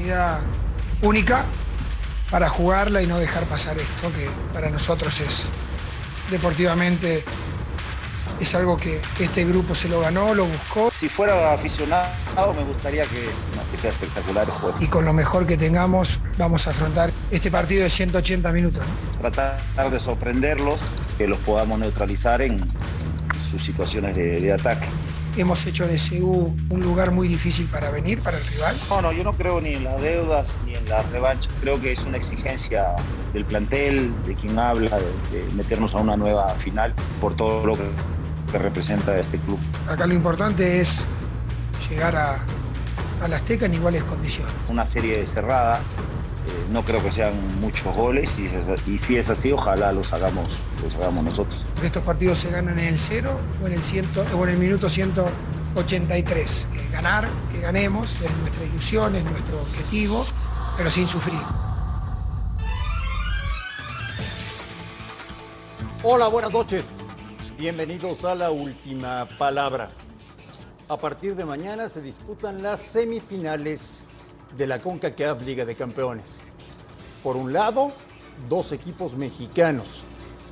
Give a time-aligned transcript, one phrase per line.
[0.00, 0.40] oportunidad
[1.02, 1.44] única
[2.30, 5.50] para jugarla y no dejar pasar esto, que para nosotros es
[6.30, 7.24] deportivamente
[8.40, 10.90] es algo que este grupo se lo ganó, lo buscó.
[10.98, 13.28] Si fuera aficionado me gustaría que,
[13.70, 14.78] que sea espectacular el juego.
[14.80, 18.84] Y con lo mejor que tengamos vamos a afrontar este partido de 180 minutos.
[19.20, 20.80] Tratar de sorprenderlos,
[21.18, 22.72] que los podamos neutralizar en
[23.50, 24.86] sus situaciones de, de ataque.
[25.36, 28.76] Hemos hecho de CU un lugar muy difícil para venir, para el rival.
[28.88, 31.48] No, no, yo no creo ni en las deudas ni en la revancha.
[31.60, 32.94] Creo que es una exigencia
[33.32, 37.74] del plantel, de quien habla, de, de meternos a una nueva final por todo lo
[37.74, 37.88] que
[38.50, 39.58] que representa este club.
[39.88, 41.04] Acá lo importante es
[41.88, 42.40] llegar a,
[43.22, 44.52] a la Azteca en iguales condiciones.
[44.68, 45.80] Una serie cerrada,
[46.70, 48.48] no creo que sean muchos goles y,
[48.90, 50.48] y, si es así, ojalá los hagamos,
[50.82, 51.64] los hagamos nosotros.
[51.82, 54.88] Estos partidos se ganan en el cero o en el, ciento, o en el minuto
[54.88, 56.68] 183.
[56.72, 60.24] Eh, ganar, que ganemos, es nuestra ilusión, es nuestro objetivo,
[60.76, 61.40] pero sin sufrir.
[66.02, 66.84] Hola, buenas noches.
[67.58, 69.90] Bienvenidos a la última palabra.
[70.88, 74.04] A partir de mañana se disputan las semifinales
[74.56, 76.40] de la CONCACAF Liga de Campeones.
[77.22, 77.92] Por un lado,
[78.48, 80.04] dos equipos mexicanos.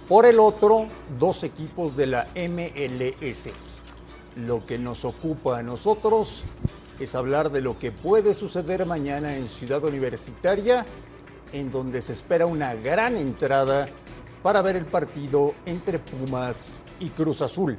[0.08, 0.86] Por el otro,
[1.18, 3.50] dos equipos de la MLS.
[4.36, 6.44] Lo que nos ocupa a nosotros
[6.98, 10.84] es hablar de lo que puede suceder mañana en Ciudad Universitaria,
[11.52, 13.88] en donde se espera una gran entrada
[14.42, 17.78] para ver el partido entre Pumas y Cruz Azul.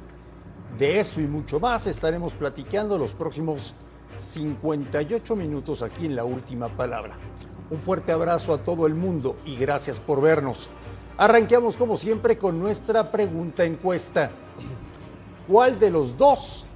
[0.78, 3.74] De eso y mucho más estaremos platicando los próximos
[4.20, 7.16] 58 minutos aquí en la última palabra.
[7.70, 10.70] Un fuerte abrazo a todo el mundo y gracias por vernos.
[11.16, 14.30] Arranqueamos como siempre con nuestra pregunta encuesta.
[15.46, 16.66] ¿Cuál de los dos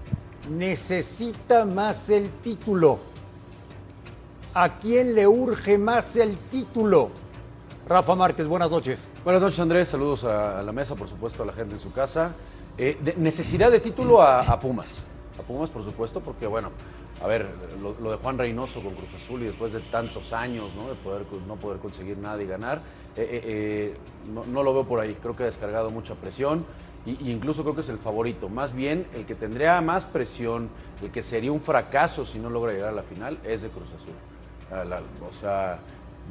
[0.50, 2.98] necesita más el título?
[4.52, 7.10] ¿A quién le urge más el título?
[7.88, 9.08] Rafa Márquez, buenas noches.
[9.24, 9.88] Buenas noches, Andrés.
[9.88, 12.32] Saludos a, la mesa, por supuesto, a la gente en su casa.
[12.78, 15.02] Eh, de, necesidad de título a, a, Pumas.
[15.38, 16.70] A Pumas, por supuesto, porque, bueno,
[17.22, 17.48] a ver,
[17.80, 20.88] lo, de Juan Reynoso con Cruz Azul y después de tantos años, ¿no?
[20.88, 22.82] De poder, no poder conseguir nada y ganar,
[23.16, 23.96] eh, eh,
[24.32, 25.16] no, no, lo veo por ahí.
[25.20, 26.66] Creo que ha descargado mucha presión
[27.06, 28.48] y, incluso creo que es el favorito.
[28.48, 30.68] Más bien, el que tendría más presión,
[31.02, 33.88] el que sería un fracaso si no logra llegar a la final, es de Cruz
[33.92, 34.14] Azul.
[35.28, 35.78] O sea,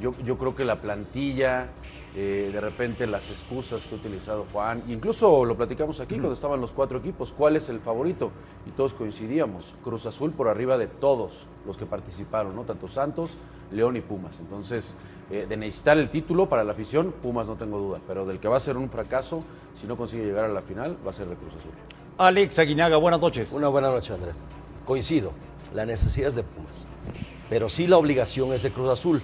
[0.00, 1.68] yo, yo, creo que la plantilla,
[2.14, 6.18] eh, de repente las excusas que ha utilizado Juan, incluso lo platicamos aquí mm.
[6.18, 8.30] cuando estaban los cuatro equipos, ¿cuál es el favorito?
[8.66, 12.62] Y todos coincidíamos, Cruz Azul por arriba de todos los que participaron, ¿no?
[12.62, 13.38] Tanto Santos,
[13.70, 14.40] León y Pumas.
[14.40, 14.96] Entonces,
[15.30, 18.48] eh, de necesitar el título para la afición, Pumas no tengo duda, pero del que
[18.48, 19.42] va a ser un fracaso,
[19.74, 21.72] si no consigue llegar a la final, va a ser de Cruz Azul.
[22.18, 23.52] Alex Aguinaga, buenas noches.
[23.52, 24.34] Una buena noche, Andrés.
[24.84, 25.32] Coincido,
[25.72, 26.86] la necesidad es de Pumas,
[27.48, 29.22] pero sí la obligación es de Cruz Azul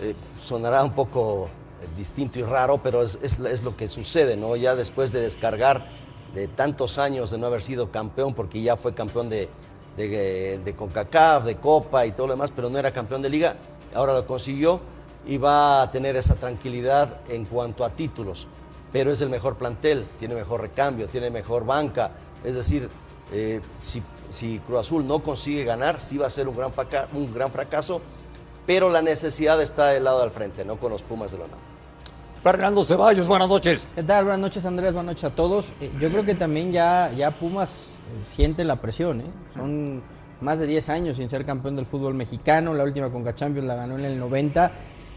[0.00, 1.48] eh, sonará un poco
[1.96, 4.56] distinto y raro, pero es, lo que sucede, ¿no?
[4.56, 5.86] Ya después de descargar
[6.34, 9.48] de tantos años de no haber sido campeón, porque ya fue campeón de,
[9.96, 13.56] de, de CONCACAF, de Copa y todo lo demás, pero no era campeón de liga,
[13.94, 14.80] ahora lo consiguió
[15.26, 18.46] y va a tener esa tranquilidad en cuanto a títulos.
[18.92, 22.12] Pero es el mejor plantel, tiene mejor recambio, tiene mejor banca,
[22.44, 22.88] es decir,
[23.32, 26.72] eh, si, si Cruz Azul no consigue ganar, sí va a ser un gran,
[27.12, 28.00] un gran fracaso
[28.68, 31.58] pero la necesidad está del lado del frente, no con los Pumas de la UNAM.
[32.42, 33.88] Fernando Ceballos, buenas noches.
[33.94, 34.24] ¿Qué tal?
[34.24, 34.92] Buenas noches, Andrés.
[34.92, 35.72] Buenas noches a todos.
[35.80, 39.22] Eh, yo creo que también ya, ya Pumas eh, siente la presión.
[39.22, 39.24] ¿eh?
[39.54, 40.02] Son
[40.42, 42.74] más de 10 años sin ser campeón del fútbol mexicano.
[42.74, 44.70] La última Conca Champions la ganó en el 90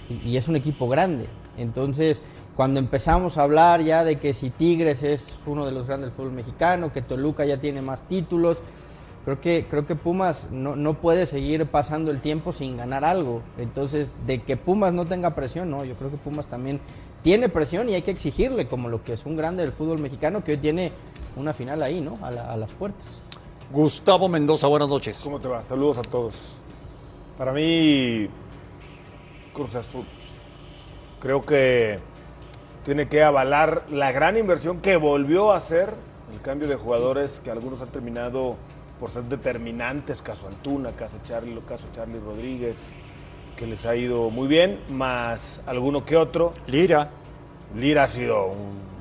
[0.08, 1.26] y, y es un equipo grande.
[1.58, 2.22] Entonces,
[2.56, 6.16] cuando empezamos a hablar ya de que si Tigres es uno de los grandes del
[6.16, 8.62] fútbol mexicano, que Toluca ya tiene más títulos,
[9.26, 13.42] creo que, creo que Pumas no, no, puede seguir pasando el tiempo sin ganar algo.
[13.58, 16.80] Entonces, de que Pumas no tenga presión, no, yo creo que Pumas también
[17.24, 20.42] tiene presión y hay que exigirle, como lo que es un grande del fútbol mexicano,
[20.42, 20.92] que hoy tiene
[21.36, 22.18] una final ahí, ¿no?
[22.22, 23.22] A, la, a las puertas.
[23.72, 25.22] Gustavo Mendoza, buenas noches.
[25.24, 25.62] ¿Cómo te va?
[25.62, 26.36] Saludos a todos.
[27.38, 28.28] Para mí,
[29.54, 30.06] Cruz Azul.
[31.20, 32.00] Creo que
[32.84, 35.94] tiene que avalar la gran inversión que volvió a hacer
[36.34, 38.56] el cambio de jugadores que algunos han terminado
[39.02, 42.92] por ser determinantes, caso Antuna, caso Charlie, caso Charlie Rodríguez,
[43.58, 46.54] que les ha ido muy bien, más alguno que otro.
[46.68, 47.10] Lira.
[47.76, 48.52] Lira ha sido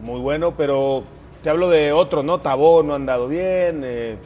[0.03, 1.05] muy bueno, pero
[1.43, 2.41] te hablo de otro, ¿no?
[2.41, 4.17] Tabó no ha andado bien, eh,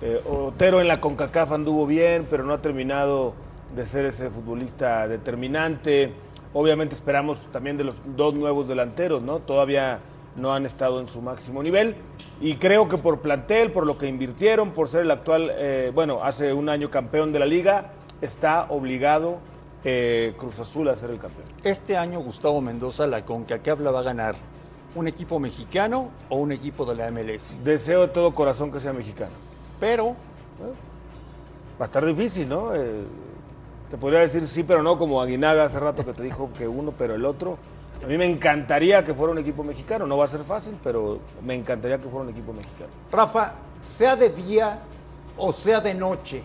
[0.00, 3.34] eh, Otero en la CONCACAF anduvo bien, pero no ha terminado
[3.76, 6.12] de ser ese futbolista determinante.
[6.52, 9.38] Obviamente esperamos también de los dos nuevos delanteros, ¿no?
[9.38, 10.00] Todavía
[10.36, 11.96] no han estado en su máximo nivel.
[12.40, 16.18] Y creo que por plantel, por lo que invirtieron, por ser el actual, eh, bueno,
[16.22, 19.40] hace un año campeón de la liga, está obligado
[19.84, 21.48] eh, Cruz Azul a ser el campeón.
[21.64, 24.34] Este año Gustavo Mendoza, la CONCACAF la va a ganar
[24.94, 27.56] un equipo mexicano o un equipo de la MLS.
[27.64, 29.32] Deseo de todo corazón que sea mexicano.
[29.80, 30.14] Pero
[31.80, 32.74] Va a estar difícil, ¿no?
[32.74, 33.02] Eh,
[33.90, 36.92] te podría decir sí, pero no, como Aguinaga hace rato que te dijo que uno,
[36.96, 37.58] pero el otro.
[38.02, 40.06] A mí me encantaría que fuera un equipo mexicano.
[40.06, 42.90] No va a ser fácil, pero me encantaría que fuera un equipo mexicano.
[43.10, 44.80] Rafa, sea de día
[45.36, 46.42] o sea de noche,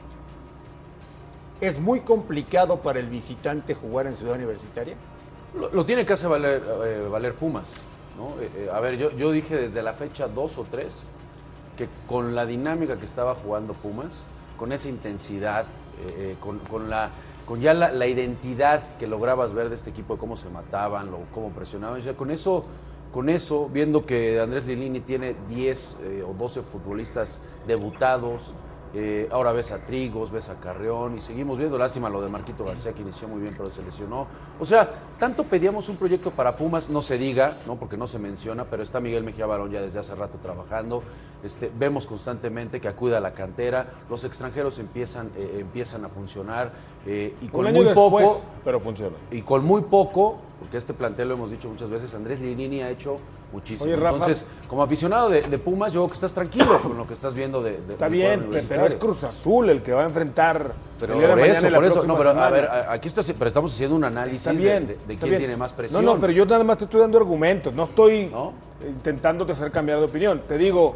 [1.59, 4.95] ¿es muy complicado para el visitante jugar en Ciudad Universitaria?
[5.59, 7.75] Lo, lo tiene que hacer valer, eh, valer Pumas.
[8.17, 8.41] ¿no?
[8.41, 11.07] Eh, eh, a ver, yo, yo dije desde la fecha 2 o 3
[11.77, 14.25] que con la dinámica que estaba jugando Pumas,
[14.57, 17.11] con esa intensidad, eh, eh, con, con la,
[17.47, 21.19] con ya la, identidad que lograbas ver de este equipo, de cómo se mataban, lo,
[21.33, 22.65] cómo presionaban, ya con eso,
[23.13, 28.53] con eso, viendo que Andrés Lilini tiene 10 eh, o 12 futbolistas debutados,
[28.93, 32.63] eh, ahora ves a Trigos, ves a Carreón y seguimos viendo, lástima lo de Marquito
[32.65, 34.27] García que inició muy bien pero se lesionó.
[34.59, 34.89] O sea,
[35.19, 37.75] tanto pedíamos un proyecto para Pumas, no se diga, ¿no?
[37.75, 41.03] porque no se menciona, pero está Miguel Mejía Barón ya desde hace rato trabajando.
[41.43, 46.71] Este, vemos constantemente que acude a la cantera, los extranjeros empiezan, eh, empiezan a funcionar
[47.05, 49.15] eh, y con un año muy después, poco pero funciona.
[49.31, 52.89] y con muy poco, porque este plantel lo hemos dicho muchas veces, Andrés Lilini ha
[52.89, 53.17] hecho
[53.51, 53.85] muchísimo.
[53.85, 54.17] Oye, Rafa.
[54.17, 57.33] Entonces, como aficionado de, de Pumas, yo creo que estás tranquilo con lo que estás
[57.33, 58.95] viendo de, de- Está bien, pero es.
[58.95, 62.07] Cruz Azul el que va a enfrentar Pero el día de por eso, por eso,
[62.07, 65.13] no, pero a ver, aquí está, pero estamos haciendo un análisis de- bien, de, de
[65.13, 65.37] está quién bien.
[65.39, 66.03] tiene más presión.
[66.03, 68.53] No, no, pero yo nada más te estoy dando argumentos, no estoy ¿No?
[68.87, 70.41] intentándote hacer cambiar de opinión.
[70.47, 70.95] Te digo,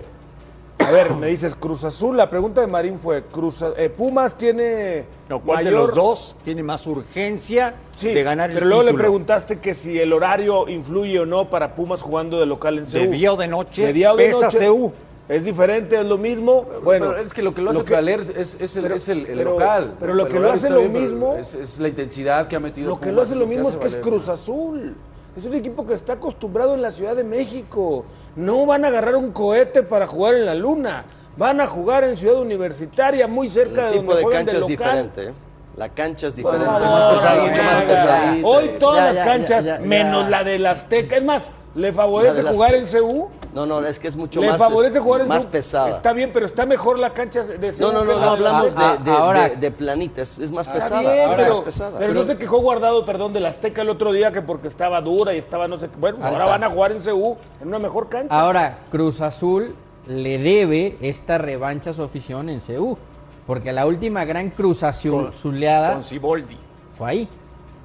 [0.86, 5.06] a ver, me dices Cruz Azul, la pregunta de Marín fue, Cruz, eh, Pumas tiene
[5.30, 8.94] No, ¿Cuál de los dos tiene más urgencia Sí, de ganar el pero luego le
[8.94, 12.89] preguntaste que si el horario influye o no para Pumas jugando de local en ¿De
[12.89, 13.12] CEU.
[13.12, 13.86] día o de noche?
[13.88, 14.57] De día o de pesa noche.
[14.57, 14.92] CEU.
[15.30, 16.66] Es diferente, es lo mismo.
[16.83, 19.25] Bueno, Pero es que lo que lo hace valer es, es el, pero- es el-
[19.28, 19.94] el pero- local.
[19.98, 22.95] pero lo que lo hace lo mismo- Es, es la intensidad que ha metido Lo
[23.00, 23.95] que Pumas, lo hace lo que mismo es que es.
[23.98, 24.95] Cruz Azul.
[25.38, 28.04] Es un equipo que está acostumbrado en la Ciudad de México.
[28.36, 31.04] No van a agarrar un cohete para jugar en la luna.
[31.38, 34.57] Van a jugar en Ciudad Universitaria, muy cerca El de tipo donde de juegan cancha
[34.57, 34.78] es local.
[34.78, 35.24] diferente.
[35.24, 35.33] ¿eh?
[35.78, 36.86] La cancha es Por diferente.
[36.86, 38.36] es mucho más pesada.
[38.44, 41.16] Hoy todas Ya, las ya, canchas, ya, ya, menos la del Azteca.
[41.18, 42.86] Es más, ¿le favorece jugar en.
[42.86, 43.30] CU?
[43.53, 45.51] No, no, es que es mucho ¿Le más, favorece es- jugar en más CU?
[45.51, 45.89] pesada.
[45.89, 49.12] Está bien, pero está mejor la cancha de No, no, no, no hablamos de, de,
[49.12, 51.01] ahora- de- de planita, es, es más pesada.
[51.13, 52.00] bien, es pero, más pesada.
[52.00, 55.33] pero no se quejó guardado, perdón, del Azteca el otro día que porque estaba dura
[55.33, 55.98] y estaba no sé qué.
[55.98, 58.33] Bueno, ahora van a jugar en CU en una mejor cancha.
[58.39, 59.75] Ahora, Cruz Azul
[60.07, 62.97] le debe esta revancha a su afición en CU.
[63.47, 66.57] Porque la última gran Cruz Azul Con Siboldi.
[66.97, 67.30] fue ahí.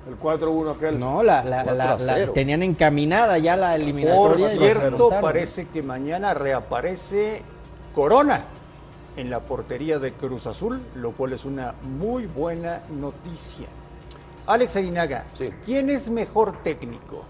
[0.09, 1.01] El 4-1 aquel.
[1.01, 2.33] No, la, la- 4 la- a la- 0.
[2.33, 4.47] tenían encaminada ya la Por eliminatoria.
[4.49, 7.43] la cierto, parece que mañana reaparece
[7.95, 8.45] Corona
[9.17, 13.67] en la portería de Cruz Azul, lo cual es una muy buena noticia.
[14.47, 15.51] Alex Aguinaga, Sí.
[15.65, 17.25] ¿quién es mejor técnico?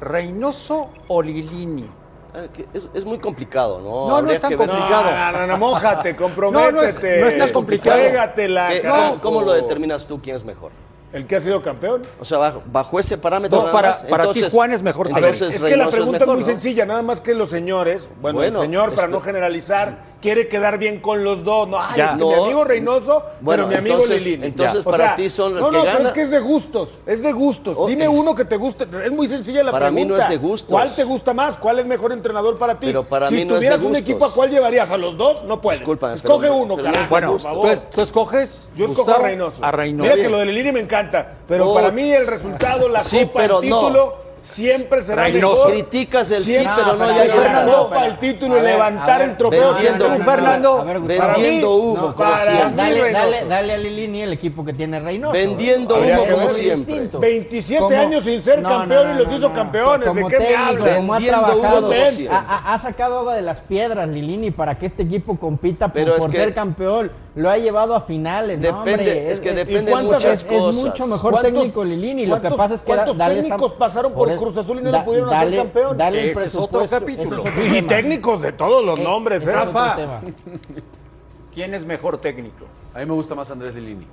[0.00, 1.88] ¿Reynoso o Lilini?
[2.34, 4.08] Ah, Es, es muy complicado, ¿no?
[4.08, 5.10] No, no es tan que complicado.
[5.10, 6.72] No, no, no, no, mójate, comprométete.
[6.72, 7.96] No, no es- no estás complicado.
[8.00, 9.16] ¿Qué- carajo.
[9.20, 10.72] ¿Cómo lo determinas tú quién es mejor?
[11.14, 12.02] El que ha sido campeón.
[12.18, 13.56] O sea, bajo, bajo ese parámetro.
[13.60, 15.26] Nada para- más, para ti, entonces- Juan es mejor técnico.
[15.28, 16.46] entonces es que la pregunta es, mejor, muy ¿no?
[16.46, 20.48] sencilla, nada más que los señores, bueno, Bueno, el señor, para esto- no generalizar, quiere
[20.48, 21.68] quedar bien con los dos.
[21.68, 22.04] No, ay, Ya.
[22.06, 22.28] es que No.
[22.28, 24.46] mi amigo Reynoso, Bueno, pero mi amigo entonces- Lilini.
[24.46, 24.90] entonces Ya.
[24.90, 27.32] para ti son el No, que no, pero es que es de gustos, es de
[27.32, 27.76] gustos.
[27.78, 30.16] Oh, Dime es- uno que te guste, es muy sencilla la Para mí pregunta.
[30.16, 30.70] no es de gustos.
[30.70, 31.58] ¿Cuál te gusta más?
[31.58, 32.86] ¿Cuál es mejor entrenador para ti?
[32.86, 34.00] Pero para si mí no es de tuvieras un gustos.
[34.00, 34.90] equipo, ¿a cuál llevarías?
[34.90, 35.44] ¿A los dos?
[35.44, 35.80] No puedes.
[35.80, 37.76] Discúlpame, Escoge pero- uno, pero carajo, Bueno, por ¿tú, favor.
[37.94, 38.68] tú escoges?
[38.74, 39.24] Yo escojo Gustavo?
[39.24, 39.62] a Reynoso.
[39.62, 40.10] A Reynoso.
[40.10, 43.60] Mira que lo de Lilini me encanta, pero para mí el resultado, la copa, el
[43.60, 45.68] título, siempre será Reynoso.
[45.68, 45.72] mejor.
[45.72, 49.74] Criticas el sí, pero no, ya Fernando, copa, el título y levantar el trofeo.
[49.74, 50.80] vendiendo- Fernando.
[50.80, 51.32] A ver, Gustavo.
[51.32, 52.76] Vendiendo Para mí, humo, no, como para siempre.
[52.76, 55.32] Dale, dale, dale a Lilini el equipo que tiene Reynoso.
[55.32, 56.94] Vendiendo humo como siempre.
[56.94, 57.18] distinto.
[57.20, 60.14] 27 Como- años sin ser campeón y los hizo campeones.
[60.14, 60.84] ¿De qué me hablas?
[60.84, 65.88] Vendiendo trabajado, humo ha, sacado agua de las piedras Lilini para que este equipo compita
[65.88, 67.10] por, ser campeón.
[67.36, 68.58] Lo ha llevado a finales.
[68.60, 70.84] no, Depende, hombre, es que es- depende ¿y cuántas- muchas es, es cosas.
[70.84, 72.26] mucho mejor ¿Cuántos- técnico Lilini.
[72.26, 75.00] Lo que pasa es que da- cuántos técnicos pasaron por Cruz Azul y no le
[75.00, 75.96] pudieron hacer campeón?
[75.98, 77.36] Dale el Ese es otro capítulo.
[77.36, 77.88] es otro Y tema.
[77.88, 79.50] técnicos de todos los Eh, nombres, ¿eh?
[79.50, 79.96] es Rafa.
[81.54, 82.66] ¿Quién es mejor técnico?
[82.94, 84.06] A mí me gusta más Andrés Lilini.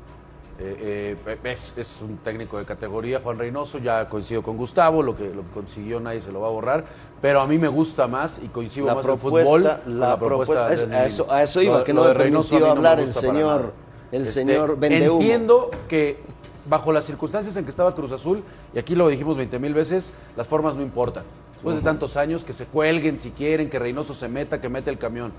[0.60, 5.16] Eh, eh, es, es un técnico de categoría, Juan Reynoso, ya coincido con Gustavo, lo
[5.16, 6.86] que, lo que consiguió nadie se lo va a borrar,
[7.20, 9.64] pero a mí me gusta más y coincido La más propuesta, fútbol.
[9.64, 12.56] la, con la propuesta, es- a, eso, a eso iba, Lo- que no de Reynoso
[12.56, 13.74] a permitió mí no me hablar el señor,
[14.12, 15.22] el Este, señor Vendehumo.
[15.22, 16.20] Entiendo que
[16.70, 18.44] bajo las circunstancias en que estaba Cruz Azul,
[18.74, 21.24] y aquí lo dijimos 20 mil veces, las formas no importan.
[21.54, 24.92] Después de tantos años, que se cuelguen si quieren, que Reynoso se meta, que mete
[24.92, 25.32] el camión.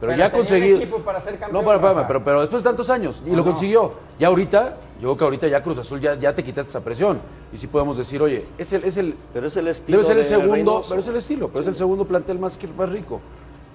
[0.00, 0.78] Pero, Pero ya conseguido.
[0.78, 3.22] equipo para ser campeón, no, pero, espérame, pero, pero después de tantos años.
[3.26, 3.92] Y No, lo consiguió.
[4.18, 7.20] Ya ahorita, yo creo que ahorita ya Cruz Azul ya, ya te quitaste esa presión.
[7.52, 10.18] Y sí podemos decir, oye, es el, es el, Pero es el estilo debe ser
[10.18, 10.88] el segundo, Reynoso.
[10.88, 13.20] pero es el estilo, pero es el segundo plantel más, que- más rico.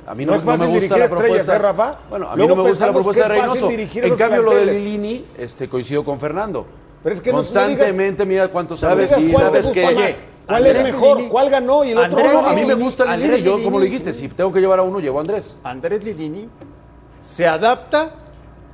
[0.08, 1.56] A mí no, No es no me fácil gusta la propuesta.
[1.56, 1.96] ¿eh, Rafa?
[2.10, 4.04] Bueno, a mí Luego no me gusta la propuesta de que fácil Reynoso.
[4.08, 4.66] En cambio, lo de.
[4.66, 6.66] Lilini, este, coincido con Fernando.
[7.04, 9.38] Pero es que no- no Constantemente, mira cuántos ¿Sabes- metido.
[9.38, 10.10] sabes ¿Cuál te gusta qué?
[10.10, 10.16] más?
[10.48, 11.18] ¿Cuál es mejor?
[11.18, 12.42] Lilini- ¿Cuál ganó y el otro Andrés no?
[12.42, 14.52] No, a mí me Lilini- gusta Lilini, Andrés yo como lo Lilini- dijiste, si tengo
[14.52, 15.58] que llevar a uno, llevo a Andrés.
[15.64, 16.48] Andrés Lilini
[17.22, 18.12] se adapta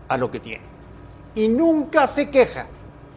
[0.08, 0.63] a lo que tiene
[1.36, 2.68] y nunca se queja.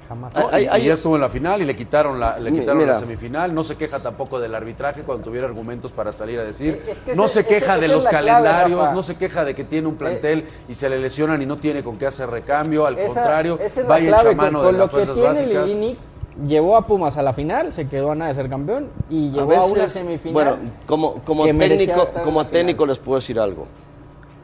[0.09, 0.35] Jamás.
[0.53, 2.93] Hay- y hay- ya estuvo en la final y le quitaron la, le quitaron mira.
[2.93, 3.55] la semifinal.
[3.55, 6.83] No se queja tampoco del arbitraje cuando tuviera argumentos para salir a decir.
[6.87, 9.55] Es que no ese- se ese- queja de los clave, calendarios, no se queja de
[9.55, 12.85] que tiene un plantel y se le lesionan y no tiene con qué hacer recambio.
[12.85, 14.35] Al Esa- contrario, esa es la vaya clave.
[14.35, 15.67] mano con, de con las lo que fuerzas tiene básicas.
[15.69, 15.99] Lilini,
[16.47, 19.55] llevó a Pumas a la final, se quedó a nada de ser campeón y llegó
[19.55, 20.33] a, una semifinal.
[20.33, 23.67] Bueno, como, como técnico, como técnico les puedo decir algo.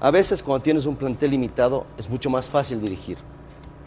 [0.01, 3.19] A veces cuando tienes un plantel limitado es mucho más fácil dirigir,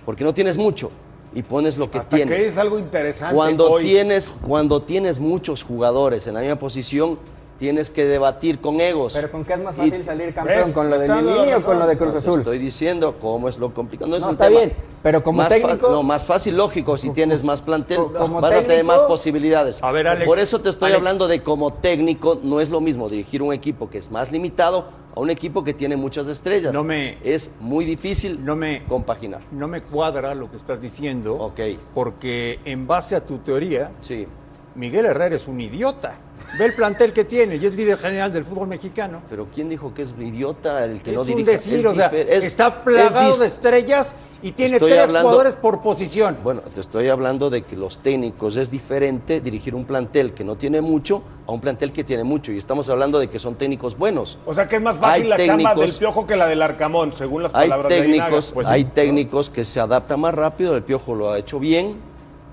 [0.05, 0.91] porque no tienes mucho
[1.33, 2.43] y pones lo que Hasta tienes.
[2.43, 3.83] que es algo interesante Cuando hoy.
[3.85, 7.17] tienes, cuando tienes muchos jugadores en la misma posición,
[7.59, 9.13] tienes que debatir con egos.
[9.13, 10.71] Pero ¿con qué es más Y- fácil salir campeón?
[10.73, 11.97] ¿Con lo de Lilini o con lo de.
[11.97, 12.39] Cruz No, te Azul?
[12.39, 14.09] Estoy diciendo cómo es lo complicado.
[14.09, 14.59] No, es No, está tema.
[14.59, 18.53] bien, pero como Más técnico- no, más fácil, lógico, si tienes más plantel, como vas
[18.53, 19.81] a tener más posibilidades.
[19.81, 20.97] A ver, Alex, Por eso te estoy Alex.
[20.99, 24.87] hablando de como técnico, no es lo mismo dirigir un equipo que es más limitado
[25.15, 26.73] a un equipo que tiene muchas estrellas.
[26.73, 29.41] No me- Es muy difícil No me, compaginar.
[29.51, 31.59] no me cuadra lo que estás diciendo, Ok.
[31.93, 34.27] porque en base a tu teoría, Sí.
[34.75, 36.15] Miguel Herrera es un idiota.
[36.57, 39.21] Ve el plantel que tiene y es líder general del fútbol mexicano.
[39.29, 41.51] Pero ¿quién dijo que es idiota el que es no un dirige?
[41.53, 45.29] decir, Es o sea, es- está plagado es de estrellas y tiene Estoy tres hablando-
[45.29, 46.37] jugadores por posición.
[46.43, 50.55] Bueno, te estoy hablando de que los técnicos es diferente dirigir un plantel que no
[50.55, 52.51] tiene mucho a un plantel que tiene mucho.
[52.51, 54.37] Y estamos hablando de que son técnicos buenos.
[54.45, 56.61] O sea que es más fácil Hay la chamba técnicos- del Piojo que la del
[56.61, 58.53] Arcamón, según las Hay palabras de técnicos, Aguinaga.
[58.53, 58.73] Pues sí.
[58.73, 61.95] hay técnicos que se adaptan más rápido, el Piojo lo ha hecho bien,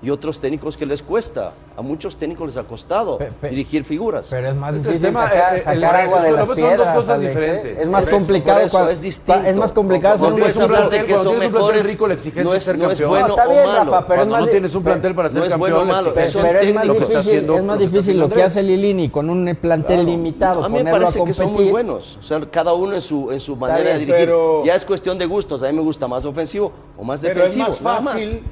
[0.03, 1.53] y otros técnicos que les cuesta.
[1.77, 4.27] A muchos técnicos les ha costado Pe- pe- dirigir figuras.
[4.31, 6.47] Pero es más Es difícil tema, sacar, eh, el- sacar el- agua de son las
[6.47, 6.95] dos piedras.
[6.95, 7.39] cosas Alex, ¿eh?
[7.39, 7.79] diferentes.
[7.81, 9.41] Es más eso- complicado eso cuando es distinto.
[9.45, 11.85] es más complicado No hacer un plantel- de que cuando son mejores.
[11.87, 13.09] rico, la exigencia no es es, ser no es campeón.
[13.09, 13.91] bueno No, está o bien, malo.
[13.91, 16.09] Rafa, pero Cuando es no tienes un plantel para no ser es campeón, bueno malo,
[16.09, 17.97] eso es es más técnico, lo que está difícil, haciendo es más lo que está
[17.97, 21.53] difícil lo que hace Lilini con un plantel limitado, A mí me parece que son
[21.53, 22.17] muy buenos.
[22.19, 24.15] O sea, cada uno en su, en su manera de dirigir.
[24.15, 25.61] pero- Ya es cuestión de gustos.
[25.63, 27.67] A mí me gusta más ofensivo o más es defensivo.
[27.67, 28.13] más nada más.
[28.15, 28.43] fácil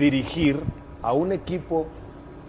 [0.00, 0.58] dirigir
[1.02, 1.86] a un equipo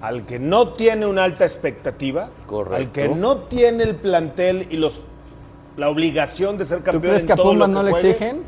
[0.02, 2.76] al que no tiene una alta expectativa, Correcto.
[2.78, 4.94] al que no tiene el plantel y los
[5.78, 7.84] la obligación de ser ¿Tú campeón crees en que a todo Pumas lo que no
[7.84, 8.42] le exigen?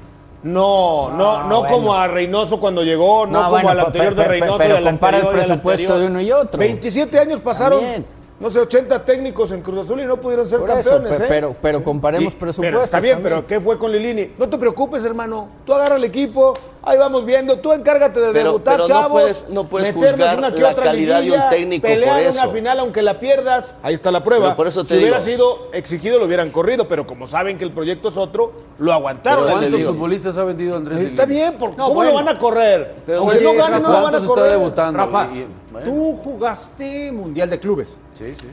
[0.44, 1.76] No, no, No, no bueno.
[1.76, 5.18] como a Reynoso cuando llegó, no, No, como bueno, al anterior de Reynoso pero compara
[5.20, 6.60] el presupuesto de uno y otro.
[6.60, 8.06] 27 años pasaron, También.
[8.42, 11.24] no sé, 80 técnicos en Cruz Azul y no pudieron ser Por eso, campeones, pe-
[11.24, 11.28] ¿eh?
[11.30, 12.66] pero, pero comparemos Y- presupuestos.
[12.74, 13.36] Pero está bien, también.
[13.36, 14.32] pero ¿qué fue con Lilini?
[14.38, 15.48] No te preocupes, hermano.
[15.66, 16.54] Tú agarra el equipo,
[16.86, 17.60] ahí vamos viendo.
[17.60, 19.22] Tú encárgate de Pero- debutar, pero no chavos.
[19.22, 22.44] puedes- no puedes juzgar una que la otra calidad de un técnico pelear por eso.
[22.44, 23.76] una final aunque la pierdas.
[23.82, 24.46] Ahí está la prueba.
[24.48, 26.88] Pero por eso te si hubiera sido exigido, lo hubieran corrido.
[26.88, 29.50] Pero como saben que el proyecto es otro, lo aguantaron.
[29.50, 32.12] ¿Cuántos futbolistas ha vendido Andrés Está bien, ¿por- No, ¿cómo bueno.
[32.12, 32.96] lo van a correr?
[33.06, 34.52] Pero Aunque sí, no es gane, no lo van a ¿Cuántos está correr.
[34.52, 35.00] debutando?
[35.00, 37.98] Rafa, Y- y- bueno, tú jugaste Mundial de Clubes.
[38.14, 38.48] Sí, sí.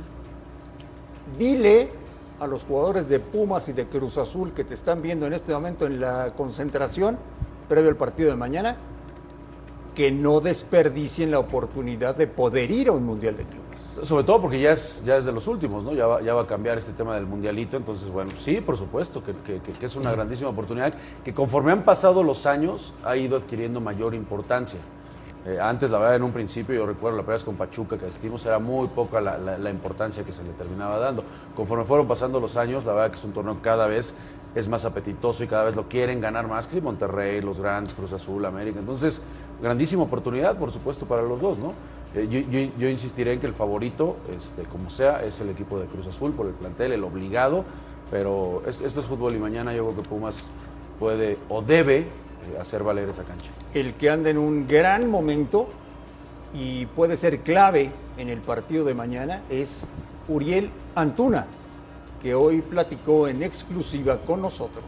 [1.38, 1.90] Dile
[2.40, 5.52] a los jugadores de Pumas y de Cruz Azul que te están viendo en este
[5.52, 7.18] momento en la concentración
[7.70, 8.76] previo al partido de mañana
[9.94, 14.06] que no desperdicien la oportunidad de poder ir a un Mundial de Clubes.
[14.08, 15.92] Sobre todo porque ya es, ya es de los últimos, ¿no?
[15.92, 17.76] Ya va, ya va a cambiar este tema del mundialito.
[17.76, 22.22] Entonces, bueno, sí, por supuesto, que, que- es una grandísima oportunidad que conforme han pasado
[22.22, 24.80] los años ha ido adquiriendo mayor importancia.
[25.46, 28.06] Eh, antes, la verdad, en un principio, yo recuerdo la primera vez con Pachuca que
[28.06, 31.24] asistimos, era muy poca la, la- la importancia que se le terminaba dando.
[31.56, 34.14] Conforme fueron pasando los años, la verdad que es un torneo cada vez
[34.54, 38.12] es más apetitoso y cada vez lo quieren ganar más que Monterrey, los grandes, Cruz
[38.12, 38.80] Azul, América.
[38.80, 39.22] Entonces,
[39.62, 41.72] grandísima oportunidad, por supuesto, para los dos, ¿no?
[42.14, 46.08] Eh, yo, insistiré en que el favorito, este, como sea, es el equipo de Cruz
[46.08, 47.64] Azul por el plantel, el obligado,
[48.10, 50.48] pero es- esto es fútbol y mañana yo creo que Pumas
[50.98, 52.06] puede o debe eh,
[52.60, 53.50] hacer valer esa cancha.
[53.74, 55.68] El que anda en un gran momento
[56.52, 59.86] y puede ser clave en el partido de mañana es
[60.26, 61.46] Uriel Antuna,
[62.20, 64.84] que hoy platicó en exclusiva con nosotros.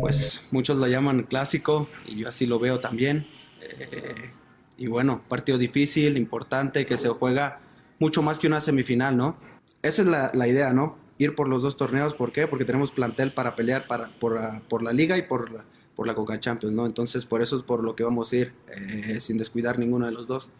[0.00, 3.26] pues muchos lo llaman clásico y yo así lo veo también.
[3.60, 4.30] Eh,
[4.78, 7.60] y bueno, partido difícil, importante, que se juega
[7.98, 9.36] mucho más que una semifinal, ¿no?
[9.82, 10.96] Esa es la, idea, ¿no?
[11.18, 12.46] Ir por los dos torneos, ¿por qué?
[12.46, 16.06] Porque tenemos plantel para pelear para, por, la- por la liga y por la, por
[16.06, 16.86] la Coca Champions, ¿no?
[16.86, 20.12] Entonces por eso es por lo que vamos a ir, eh, sin descuidar ninguno de
[20.12, 20.50] los dos.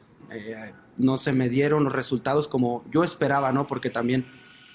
[0.96, 3.66] No se me dieron los resultados como yo esperaba, ¿no?
[3.66, 4.26] Porque también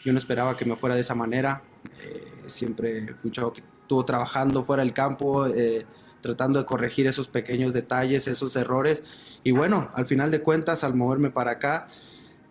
[0.03, 1.63] Yo no esperaba que me fuera de esa manera.
[1.99, 5.85] Eh, siempre un chavo que estuvo trabajando fuera del campo, eh,
[6.21, 9.03] tratando de corregir esos pequeños detalles, esos errores.
[9.43, 11.87] Y bueno, al final de cuentas, al moverme para acá,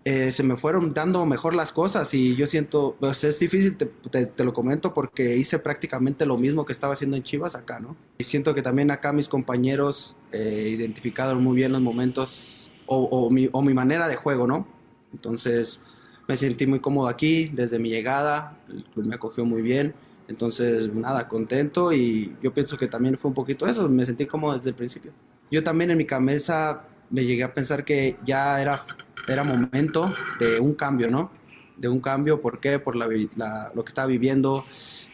[0.05, 4.45] eh, se me fueron dando mejor las cosas y yo siento, pues es difícil, te,
[4.45, 7.97] lo comento porque hice prácticamente lo mismo que estaba haciendo en Chivas acá, ¿no?
[8.19, 12.54] Y siento que también acá mis compañeros identificaron muy bien los momentos
[12.87, 14.67] o, o mi, o mi manera de juego, ¿no?
[15.13, 15.81] Entonces
[16.27, 19.95] me sentí muy cómodo aquí desde mi llegada, el club me acogió muy bien,
[20.29, 24.57] entonces nada, contento y yo pienso que también fue un poquito eso, me sentí cómodo
[24.57, 25.13] desde el principio.
[25.51, 28.85] Yo también en mi cabeza me llegué a pensar que ya era,
[29.29, 31.31] era momento de un cambio, ¿no?
[31.77, 32.79] De un cambio, ¿por qué?
[32.79, 34.65] Por la la- lo que estaba viviendo,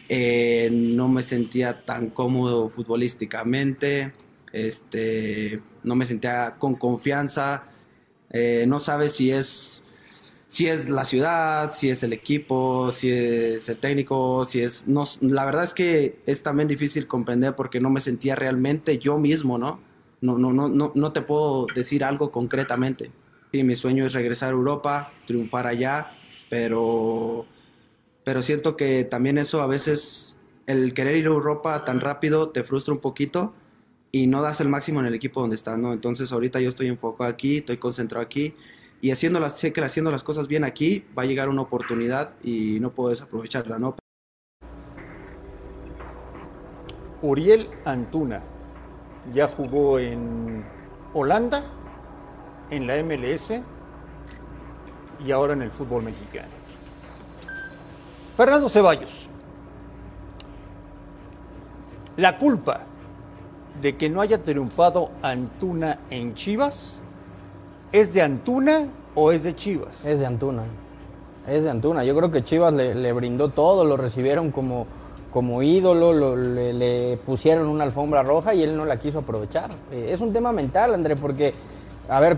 [0.09, 4.13] eh, no me sentía tan cómodo futbolísticamente,
[4.53, 7.63] este, no me sentía con confianza,
[8.29, 9.85] eh, no sabes si es,
[10.47, 14.87] si es la ciudad, si es el equipo, si es el técnico, si es...
[14.87, 19.17] No, la verdad es que es también difícil comprender porque no me sentía realmente yo
[19.17, 19.79] mismo, ¿no?
[20.21, 23.11] No, no, no, no, no te puedo decir algo concretamente.
[23.51, 26.11] Sí, mi sueño es regresar a Europa, triunfar allá,
[26.49, 27.45] pero,
[28.23, 32.63] pero siento que también eso a veces, el querer ir a Europa tan rápido te
[32.63, 33.53] frustra un poquito
[34.11, 35.93] y no das el máximo en el equipo donde estás, ¿no?
[35.93, 38.55] Entonces ahorita yo estoy enfocado aquí, estoy concentrado aquí
[38.99, 42.33] y haciendo las, sé que haciendo las cosas bien aquí va a llegar una oportunidad
[42.43, 43.95] y no puedo desaprovecharla, ¿no?
[47.21, 48.41] Uriel Antuna
[49.33, 50.65] ya jugó en
[51.13, 51.63] Holanda,
[52.69, 53.61] en la MLS
[55.23, 56.49] y ahora en el fútbol mexicano.
[58.35, 59.29] Fernando Ceballos.
[62.17, 62.85] La culpa
[63.81, 67.01] de que no haya triunfado Antuna en Chivas
[67.91, 70.05] es de Antuna o es de Chivas.
[70.05, 70.63] Es de Antuna.
[71.47, 72.03] Es de Antuna.
[72.03, 74.85] Yo creo que Chivas le, brindó todo, lo recibieron como,
[75.33, 79.71] como ídolo, lo- le, pusieron una alfombra roja y él no la quiso aprovechar.
[79.91, 81.53] Eh, es un tema mental, André, porque,
[82.07, 82.37] a ver,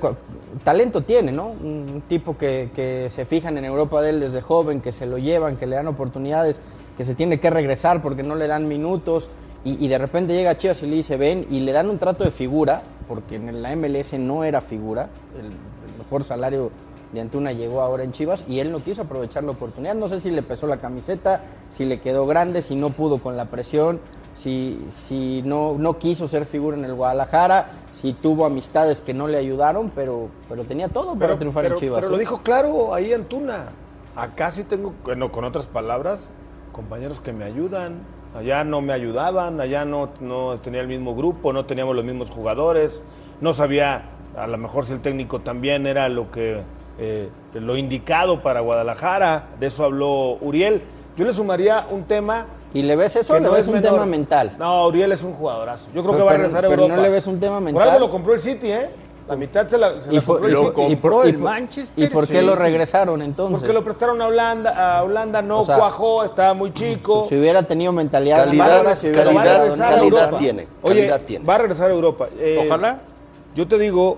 [0.64, 1.48] talento tiene, ¿no?
[1.50, 5.18] Un tipo que, que se fijan en Europa de él desde joven, que se lo
[5.18, 6.62] llevan, que le dan oportunidades,
[6.98, 9.28] que se tiene que regresar porque no le dan minutos.
[9.66, 11.98] Y, y de repente llega a Chivas y le dice, ven, y le dan un
[11.98, 16.72] trato de figura, porque en la MLS no era figura, el, el mejor salario
[17.14, 19.94] de Antuna llegó ahora en Chivas y él no quiso aprovechar la oportunidad.
[19.96, 23.38] No sé si le pesó la camiseta, si le quedó grande, si no pudo con
[23.38, 24.00] la presión,
[24.34, 29.28] si, si no, no quiso ser figura en el Guadalajara, si tuvo amistades que no
[29.28, 32.00] le ayudaron, pero, pero tenía todo para triunfar pero- en Chivas.
[32.00, 32.12] pero ¿eh?
[32.12, 33.70] lo dijo claro ahí Antuna.
[34.16, 36.30] Acá sí tengo, bueno, con otras palabras,
[36.72, 38.00] compañeros que me ayudan.
[38.36, 42.32] Allá no me ayudaban, allá no, no tenía el mismo grupo, no teníamos los mismos
[42.32, 43.04] jugadores,
[43.42, 46.62] no sabía a lo mejor si el técnico también era lo que
[46.98, 49.50] eh, lo indicado para Guadalajara.
[49.60, 50.82] De eso habló Uriel.
[51.16, 52.48] Yo le sumaría un tema.
[52.74, 53.92] ¿Y le ves eso o le no ves es un menor.
[53.94, 54.56] tema mental?
[54.58, 55.90] No, Uriel es un jugadorazo.
[55.94, 56.96] Yo creo Pero- que va a regresar a pero Europa.
[56.96, 57.88] no le ves un tema Por mental.
[57.90, 58.90] algo lo compró el City, ¿eh?
[59.28, 60.92] La mitad se la, se ¿Y la por, compró el y- City.
[60.92, 63.60] y por- el y por- Manchester ¿Y por qué lo regresaron entonces?
[63.60, 67.26] Porque lo prestaron a Holanda, a Holanda no O sea, cuajó, estaba muy chico.
[67.30, 70.38] Si hubiera tenido mentalidad de Calidad, Málaga, se hubiera calidad, regresar a calidad Europa.
[70.38, 71.46] tiene, Oye, calidad tiene.
[71.46, 72.28] va a regresar a Europa.
[72.38, 73.02] Eh, Ojalá.
[73.56, 74.18] Yo te digo,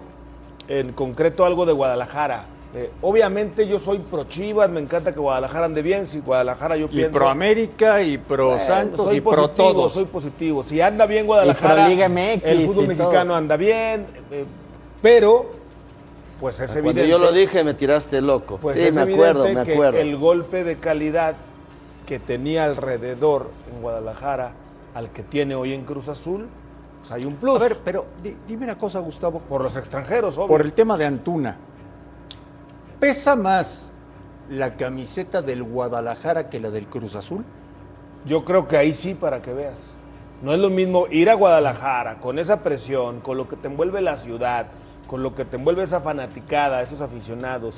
[0.67, 2.45] en concreto, algo de Guadalajara.
[2.73, 6.07] Eh, obviamente yo soy pro Chivas, me encanta que Guadalajara ande bien.
[6.09, 7.11] Si Guadalajara yo Y pienso...
[7.11, 9.93] pro América, y pro Santos, soy y pro todos.
[9.93, 10.63] Soy positivo.
[10.63, 13.35] Si anda bien Guadalajara, Y pro Liga MX el fútbol y mexicano todo.
[13.35, 14.45] anda bien, eh,
[15.05, 15.45] pero
[16.39, 17.09] pues es Cuando evidente.
[17.11, 18.57] yo lo dije me tiraste loco.
[18.59, 19.99] Pues sí, es me acuerdo, me que acuerdo.
[19.99, 21.35] el golpe de calidad
[22.07, 24.53] que tenía alrededor en Guadalajara
[24.95, 26.47] al que tiene hoy en Cruz Azul,
[27.01, 27.55] pues hay un plus.
[27.57, 29.41] A ver, pero di- dime una cosa, Gustavo.
[29.41, 30.47] por los extranjeros, obvio.
[30.47, 31.55] Por el tema de Antuna,
[32.99, 33.91] ¿pesa más
[34.49, 37.45] la camiseta del Guadalajara que la del Cruz Azul?
[38.25, 39.83] Yo creo que ahí sí, para que veas.
[40.41, 44.01] No es lo mismo ir a Guadalajara con esa presión, con lo que te envuelve
[44.01, 44.65] la ciudad,
[45.07, 47.75] con lo que te envuelve esa fanaticada, esos aficionados,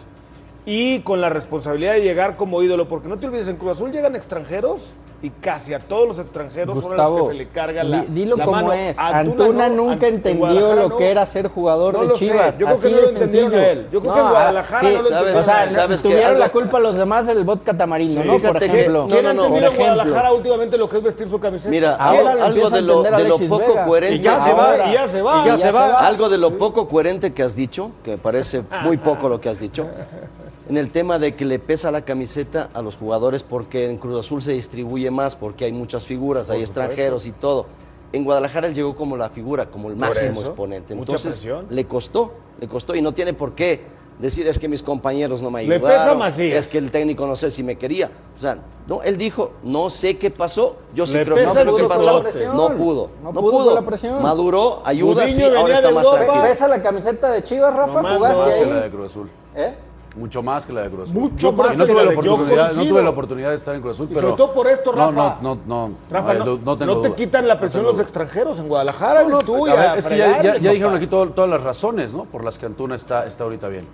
[0.66, 3.92] y con la responsabilidad de llegar como ídolo, porque no te olvides, en Cruz Azul
[3.92, 7.48] llegan extranjeros y casi a todos los extranjeros son a los Gustavo, que se le
[7.48, 8.74] carga la, di- dilo la como mano.
[8.74, 9.00] es.
[9.00, 10.98] Antuna, no, nunca Ant- en entendió lo no.
[10.98, 12.58] que era ser jugador No de Chivas.
[12.60, 13.68] Yo creo Así que no lo de entendieron sencillo.
[13.68, 13.88] a él.
[13.92, 15.38] Yo creo que en No, Guadalajara sí, no lo sabes-.
[15.40, 18.38] O sea, sabes- que tuvieron algo- la culpa los demás del vodka tamarindo, Sí, ¿no?
[18.40, 19.08] Por que- ejemplo.
[19.10, 19.78] ¿Quién No, ha no, no, entendido en.
[19.96, 21.70] Guadalajara últimamente lo que es vestir su camiseta?
[21.72, 23.84] Mira, Ahora algo, de lo, de lo poco Vega.
[23.86, 24.16] coherente.
[24.18, 25.42] Y ya se va, y ya se va.
[25.44, 26.06] Y ya se va.
[26.08, 29.60] Algo de lo poco coherente que has dicho, que parece muy poco lo que has
[29.60, 29.88] dicho,
[30.70, 34.20] en el tema de que le pesa la camiseta a los jugadores porque en Cruz
[34.20, 37.66] Azul se distribuye más, porque hay muchas figuras, hay extranjeros y todo.
[38.14, 40.96] En Guadalajara él llegó como la figura, como el máximo eso, exponente.
[40.96, 41.66] mucha Entonces presión.
[41.70, 43.82] le costó, le costó y no tiene por qué
[44.20, 46.58] decir es que mis compañeros no me Le ayudaron, pesa Macías.
[46.58, 48.10] es que el técnico no sé si me quería.
[48.36, 51.54] O sea, no, él dijo, no sé qué pasó, yo sí Le creo que no
[51.54, 51.98] sé el lo que chicote.
[51.98, 52.24] pasó.
[52.56, 53.76] No pudo, No no, pudo pudo.
[53.76, 54.24] la presión.
[54.24, 56.24] Maduró, ayuda, sí, ahora está más Europa.
[56.26, 56.44] tranquilo.
[56.50, 58.02] ¿Pesa la camiseta de Chivas, Rafa?
[58.02, 58.64] No más, ¿Jugaste no.
[58.64, 58.90] Que la de ahí?
[58.92, 59.30] Cruz Azul.
[59.56, 59.76] ¿Eh?
[60.18, 61.22] Mucho más que la de Cruz Azul.
[61.22, 62.94] Mucho más no que tuve, la de- yo oportunidad, no coincido.
[62.96, 64.22] tuve la oportunidad de estar en Cruz Azul, Y pero...
[64.22, 65.38] sobre todo por esto, No, Rafa.
[65.42, 67.16] no, no, no, Rafa, no, no, no tengo no te duda.
[67.16, 68.60] quitan la presión No los extranjeros.
[68.60, 71.08] En Guadalajara No, eres no, a ver, es que ya, ya- fregarle, ya dijeron aquí
[71.08, 72.26] todo- todas las razones ¿no?
[72.26, 73.86] por las que Antuna está, está ahorita bien.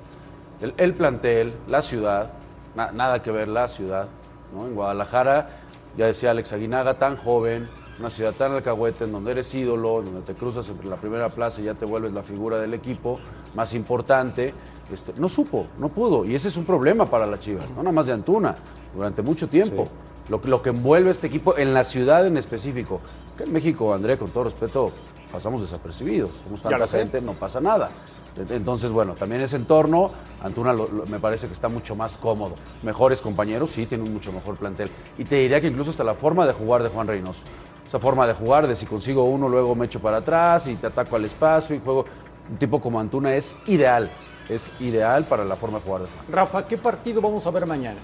[0.62, 2.30] El, el plantel, la ciudad,
[2.76, 4.08] na- nada que ver la ciudad.
[4.56, 4.66] ¿no?
[4.66, 5.50] En Guadalajara,
[5.98, 7.68] ya decía Alex Aguinaga, tan joven,
[8.00, 11.30] una ciudad tan alcahuete, en donde eres ídolo, en donde te cruzas entre la primera
[11.30, 13.20] plaza y ya te vuelves la figura del equipo
[13.56, 14.54] más importante.
[14.92, 16.26] Este, no supo, no pudo.
[16.26, 18.56] Y ese es un problema para las Chivas, no nada más de Antuna,
[18.96, 19.88] durante mucho tiempo.
[20.30, 23.02] Lo, que- lo que envuelve este equipo en la ciudad en específico.
[23.38, 24.92] Que en México, André, con todo respeto,
[25.32, 26.30] pasamos desapercibidos.
[26.44, 27.92] Somos tanta gente, no pasa nada.
[28.50, 32.56] Entonces, bueno, también ese entorno, Antuna lo- lo- me parece que está mucho más cómodo.
[32.84, 34.90] Mejores compañeros, sí, tiene un mucho mejor plantel.
[35.18, 37.44] Y te diría que incluso hasta la forma de jugar de Juan Reynoso.
[37.86, 40.88] Esa forma de jugar, de si consigo uno, luego me echo para atrás y te
[40.88, 42.06] ataco al espacio y juego.
[42.50, 44.10] Un tipo como Antuna es ideal.
[44.50, 46.08] Es ideal para la forma de jugar de.
[46.30, 48.00] Rafa, ¿qué partido vamos a ver mañana?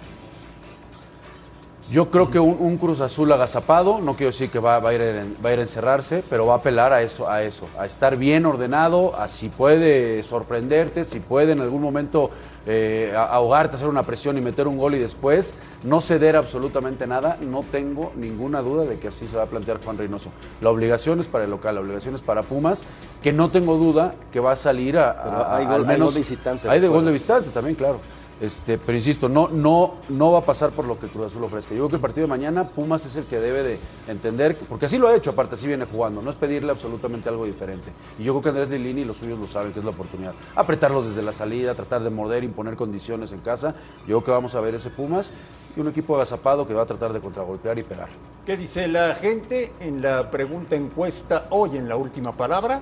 [1.92, 4.94] Yo creo que un, un Cruz Azul agazapado, no quiero decir que va, va a
[4.94, 7.68] ir en- va a ir a encerrarse, pero va a apelar a eso, a eso,
[7.80, 12.30] a estar bien ordenado, a si puede sorprenderte, si puede en algún momento
[12.68, 17.38] eh, ahogarte, hacer una presión y meter un gol y después no ceder absolutamente nada.
[17.42, 20.30] No tengo ninguna duda de que así se va a plantear Juan Reynoso.
[20.62, 22.84] La obligación es para el local, la obligación es para Pumas,
[23.24, 25.88] que no tengo duda que va a salir a, Pero a- hay al gol- hay
[25.88, 28.00] menos gol visitante, Hay de gol de visitante también, claro.
[28.40, 31.74] Este, pero insisto, no, no, no va a pasar por lo que Cruz Azul ofrezca.
[31.74, 34.86] Yo creo que el partido de mañana, Pumas es el que debe de entender, porque
[34.86, 37.92] así lo ha hecho, aparte así viene jugando, no es pedirle absolutamente algo diferente.
[38.18, 40.34] Y yo creo que Andrés Lilini y los suyos lo saben, que es la oportunidad.
[40.56, 43.76] Apretarlos desde la salida, tratar de morder, imponer condiciones en casa.
[44.02, 45.34] Yo creo que vamos a ver ese Pumas
[45.76, 48.08] y un equipo agazapado que va a tratar de contragolpear y pegar.
[48.46, 52.82] ¿Qué dice la gente en la pregunta encuesta hoy en la última palabra?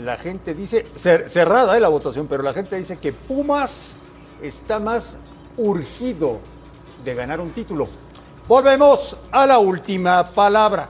[0.00, 3.96] La gente dice, cer- cerrada eh, la votación, pero la gente dice que Pumas
[4.40, 5.18] está más
[5.58, 6.40] urgido
[7.04, 7.86] de ganar un título.
[8.48, 10.88] Volvemos a la última palabra.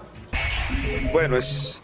[1.12, 1.82] Bueno, es,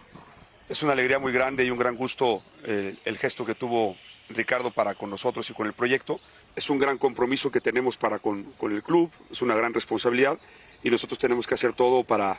[0.68, 3.96] es una alegría muy grande y un gran gusto eh, el gesto que tuvo
[4.28, 6.20] Ricardo para con nosotros y con el proyecto.
[6.54, 10.38] Es un gran compromiso que tenemos para con, con el club, es una gran responsabilidad
[10.80, 12.38] y nosotros tenemos que hacer todo para,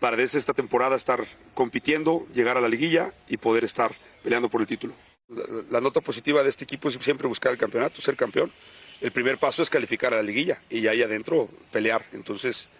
[0.00, 4.60] para desde esta temporada estar compitiendo, llegar a la liguilla y poder estar peleando por
[4.60, 4.94] el título.
[5.28, 8.52] La, la nota positiva de este equipo es siempre buscar el campeonato, ser campeón.
[9.00, 12.06] El primer paso es calificar a la liguilla y ahí adentro pelear.
[12.12, 12.70] Entonces,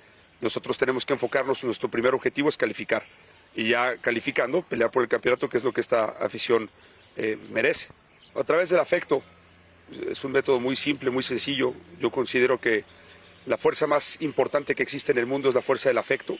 [0.41, 3.05] nosotros tenemos que enfocarnos, nuestro primer objetivo es calificar.
[3.57, 6.71] Y ya calificando, pelear por el campeonato, que es lo que esta afición
[7.17, 7.89] eh, merece.
[8.35, 9.23] A través del afecto,
[10.09, 11.75] es un método muy simple, muy sencillo.
[12.01, 12.85] Yo considero que
[13.47, 16.37] la fuerza más importante que existe en el mundo es la fuerza del afecto.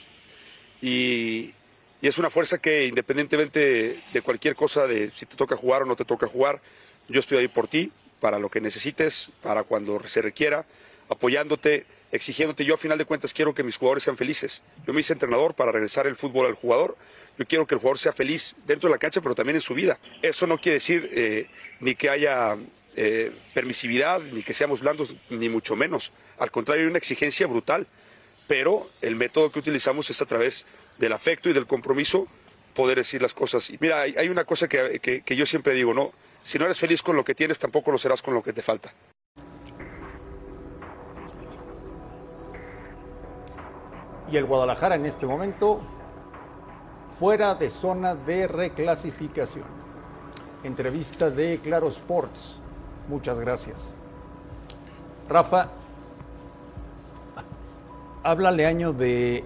[0.85, 1.55] Y,
[2.01, 5.95] es una fuerza que independientemente de cualquier cosa, de si te toca jugar o no
[5.95, 6.61] te toca jugar,
[7.09, 10.67] yo estoy ahí por ti, para lo que necesites, para cuando se requiera,
[11.09, 12.63] apoyándote, exigiéndote.
[12.63, 14.61] Yo a final de cuentas quiero que mis jugadores sean felices.
[14.85, 16.95] Yo me hice entrenador para regresar el fútbol al jugador.
[17.39, 19.73] Yo quiero que el jugador sea feliz dentro de la cancha, pero también en su
[19.73, 19.97] vida.
[20.21, 21.47] Eso no quiere decir eh,
[21.79, 22.55] ni que haya
[22.95, 26.11] eh, permisividad, ni que seamos blandos, ni mucho menos.
[26.37, 27.87] Al contrario, hay una exigencia brutal.
[28.47, 30.65] Pero el método que utilizamos es a través
[30.97, 32.27] del afecto y del compromiso
[32.73, 33.69] poder decir las cosas.
[33.69, 36.11] Y mira, hay, una cosa que, que- que yo siempre digo, ¿no?
[36.43, 38.61] Si no eres feliz con lo que tienes, tampoco lo serás con lo que te
[38.61, 38.93] falta.
[44.31, 45.81] Y el Guadalajara en este momento
[47.19, 49.65] fuera de zona de reclasificación.
[50.63, 52.61] Entrevista de Claro Sports.
[53.07, 53.93] Muchas gracias.
[55.29, 55.69] Rafa,
[58.25, 59.43] háblale año de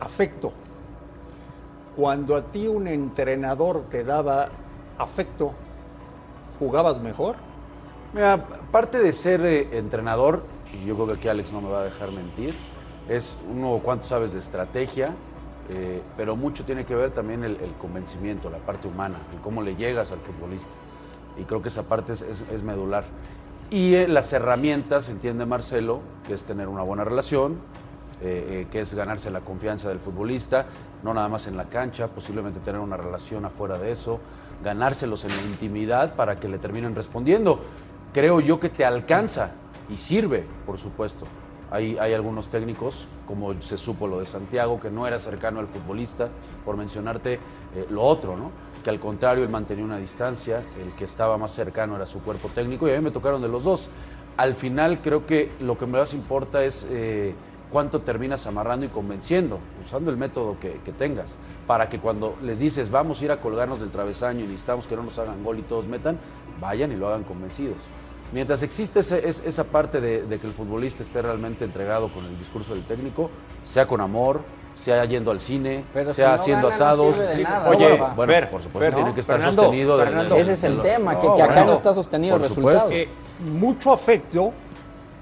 [0.00, 0.52] afecto.
[1.96, 4.48] Cuando a ti un entrenador te daba
[4.98, 5.52] afecto,
[6.58, 7.36] ¿jugabas mejor?
[8.12, 10.42] Mira, parte de ser eh, entrenador,
[10.72, 12.54] y yo creo que aquí Alex no me va a dejar mentir,
[13.08, 15.14] es uno cuánto sabes de estrategia,
[15.68, 19.62] eh, pero mucho tiene que ver también el, el convencimiento, la parte humana, el cómo
[19.62, 20.72] le llegas al futbolista.
[21.38, 23.04] Y creo que esa parte es medular.
[23.70, 27.60] Y eh, las herramientas, entiende Marcelo, que es tener una buena relación,
[28.22, 30.66] eh, eh, que es ganarse la confianza del futbolista,
[31.02, 34.20] no nada más en la cancha, posiblemente tener una relación afuera de eso,
[34.62, 37.60] ganárselos en la intimidad para que le terminen respondiendo.
[38.12, 39.52] Creo yo que te alcanza
[39.88, 41.26] y sirve, por supuesto.
[41.70, 45.68] Hay, hay algunos técnicos, como se supo lo de Santiago, que no era cercano al
[45.68, 46.28] futbolista,
[46.64, 47.34] por mencionarte
[47.74, 48.50] eh, lo otro, ¿no?
[48.82, 52.48] que al contrario él mantenía una distancia, el que estaba más cercano era su cuerpo
[52.54, 53.88] técnico y a mí me tocaron de los dos.
[54.36, 57.34] Al final creo que lo que más importa es eh,
[57.70, 62.58] cuánto terminas amarrando y convenciendo, usando el método que, que tengas, para que cuando les
[62.58, 65.58] dices vamos a ir a colgarnos del travesaño y necesitamos que no nos hagan gol
[65.58, 66.18] y todos metan,
[66.60, 67.76] vayan y lo hagan convencidos.
[68.32, 72.24] Mientras existe ese- es- esa parte de, de que el futbolista esté realmente entregado con
[72.24, 73.28] el discurso del técnico,
[73.64, 74.40] sea con amor,
[74.74, 77.16] sea yendo al cine, Pero si sea no haciendo gana, asados.
[77.16, 78.14] sirve de nada, Oye, Rafa.
[78.14, 79.98] bueno, Fer, por supuesto, Fer, tiene que estar Fernando, sostenido.
[79.98, 80.34] de- Fernando.
[80.36, 82.40] de- Ese es el de- tema, que, No, que acá bueno, no está sostenido el
[82.42, 82.80] por resultado.
[82.82, 83.10] supuesto.
[83.10, 84.52] Eh, mucho afecto,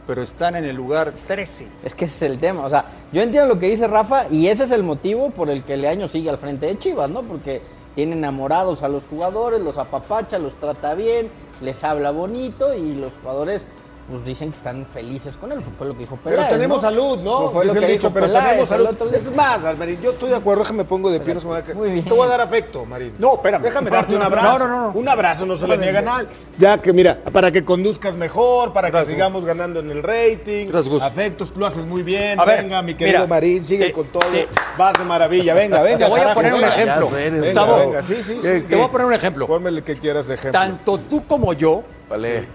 [0.09, 1.69] pero están en el lugar 13.
[1.85, 2.65] Es que ese es el tema.
[2.65, 5.63] O sea, yo entiendo lo que dice Rafa y ese es el motivo por el
[5.65, 7.23] que Leaño sigue al frente de Chivas, ¿no?
[7.23, 7.61] Porque
[7.95, 11.29] tiene enamorados a los jugadores, los apapacha, los trata bien,
[11.61, 13.67] les habla bonito y los jugadores
[14.09, 15.61] pues dicen que están felices con él.
[15.77, 16.89] Fue lo que dijo Peláez, Pero tenemos ¿no?
[16.89, 17.43] salud, ¿no?
[17.43, 19.15] Fue, fue lo que el dicho, pero Peláez tenemos salud.
[19.15, 21.63] Es más, Marín, yo estoy de acuerdo, déjame pongo de pie, no me va a
[21.63, 21.77] caer.
[21.77, 22.05] Muy bien.
[22.05, 23.15] Te voy a dar afecto, Marín.
[23.19, 23.63] No, espérame.
[23.63, 24.59] Déjame darte un abrazo.
[24.61, 24.99] no, no, no.
[24.99, 26.29] Un abrazo no se le niega a nadie.
[26.59, 30.69] Ya que mira, para que conduzcas mejor, para que sigamos ganando en el rating.
[30.69, 31.03] Gracias.
[31.03, 32.41] Afectos, tú lo haces muy bien.
[32.41, 34.23] A ver, venga, mi querido mira, Marín, sigue te- con todo.
[34.33, 35.53] te- Vas de maravilla.
[35.55, 35.99] Venga, venga.
[35.99, 37.11] Te voy a poner un ejemplo.
[37.11, 38.65] Venga, Gustavo, venga, sí, sí, sí.
[38.69, 39.47] Te voy a poner un ejemplo.
[39.47, 40.59] Ponme el que quieras de ejemplo.
[40.59, 42.47] Tanto tú como yo Vale.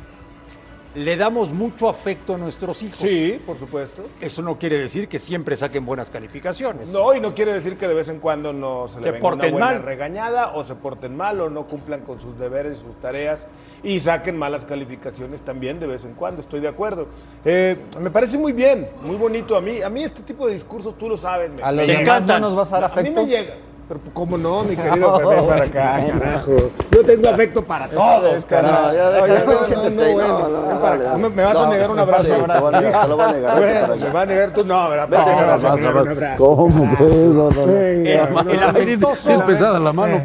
[0.96, 3.00] Le damos mucho afecto a nuestros hijos.
[3.00, 4.04] Sí, por supuesto.
[4.22, 6.92] Eso no quiere decir que siempre saquen buenas calificaciones.
[6.92, 9.50] No, y no quiere decir que de vez en cuando no se le venga una
[9.50, 9.84] buena mal.
[9.84, 13.48] regañada o se porten mal o no cumplan con sus deberes sus tareas
[13.84, 17.08] y saquen malas calificaciones también de vez en cuando, estoy de acuerdo.
[17.44, 19.82] Eh, me parece muy bien, muy bonito a mí.
[19.82, 22.40] A mí este tipo de discursos, tú lo sabes, me, A los me demás no
[22.40, 23.22] nos vas a dar a mí afecto.
[23.24, 23.56] me llega.
[23.88, 26.72] Pero cómo no, mi querido Pepe, para acá, carajo.
[26.90, 28.88] Yo tengo afecto para todos, carajo.
[28.88, 29.44] No, ya deja,
[29.90, 31.30] no, bueno, no, no.
[31.30, 32.24] ¿Me, vas a No, negar un sí, abrazo?
[32.24, 34.64] te voy a negar, te lo voy a negar, Bueno, me va a negar tú,
[34.66, 35.10] no, ¿verdad?
[35.10, 36.38] Vete, No, vas a negar un abrazo.
[36.46, 36.96] ¿Cómo?
[36.98, 37.66] Pues, no, no, no.
[37.66, 40.24] No, no, Es pesada la mano.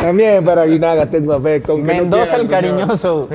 [0.00, 1.76] También para Guinaga tengo afecto.
[1.76, 3.28] no Mendoza el cariñoso.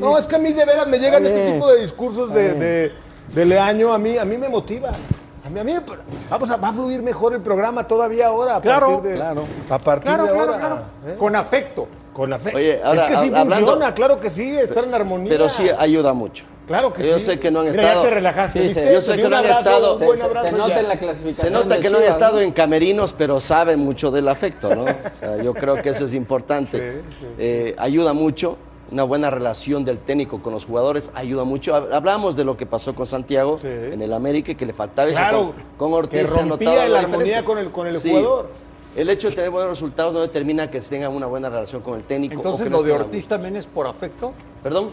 [0.00, 2.92] No, es que a mí de veras me llegan este tipo de discursos de,
[3.34, 4.90] Leaño, a mí, me motiva.
[5.48, 5.80] A mí, a mí me-
[6.28, 8.56] vamos a, va a fluir mejor el programa todavía ahora.
[8.56, 9.44] A Claro, partir de, claro.
[9.70, 10.58] A partir Claro, de claro, ahora.
[10.66, 10.82] claro.
[11.06, 11.16] ¿eh?
[11.18, 11.88] Con afecto.
[12.12, 12.52] Con la fe.
[12.54, 15.30] Oye, ahora, es que sí hab- hablando- funciona, claro que sí, estar en armonía.
[15.30, 16.44] Pero sí ayuda mucho.
[16.66, 17.24] Claro que Yo sí.
[17.24, 18.92] sé que no han Mira, estado- Ya te relajaste, Sí, ¿viste?
[18.92, 20.80] yo sé que no han estado- Se, se- nota ya.
[20.80, 21.46] en la clasificación.
[21.46, 24.82] Se nota que no han Chivas, estado en camerinos, pero saben mucho del afecto, ¿no?
[24.84, 26.76] O sea, yo creo que eso es importante.
[26.78, 27.26] Sí, sí, sí.
[27.38, 28.58] Eh, ayuda mucho,
[28.90, 31.72] una buena relación del técnico con los jugadores ayuda mucho.
[31.74, 33.68] Hab- Hablamos de lo que pasó con Santiago Sí.
[33.68, 35.18] en el América, que le faltaba eso.
[35.18, 37.86] Claro, con, con Ortiz que se ha rompía notado algo la armonía con el- con
[37.86, 38.10] el Sí.
[38.10, 38.48] jugador.
[38.96, 42.02] El hecho de tener buenos resultados no determina que tengan una buena relación con el
[42.04, 42.34] técnico.
[42.34, 44.32] o Entonces que lo de Ortiz también es por afecto.
[44.62, 44.88] Perdón.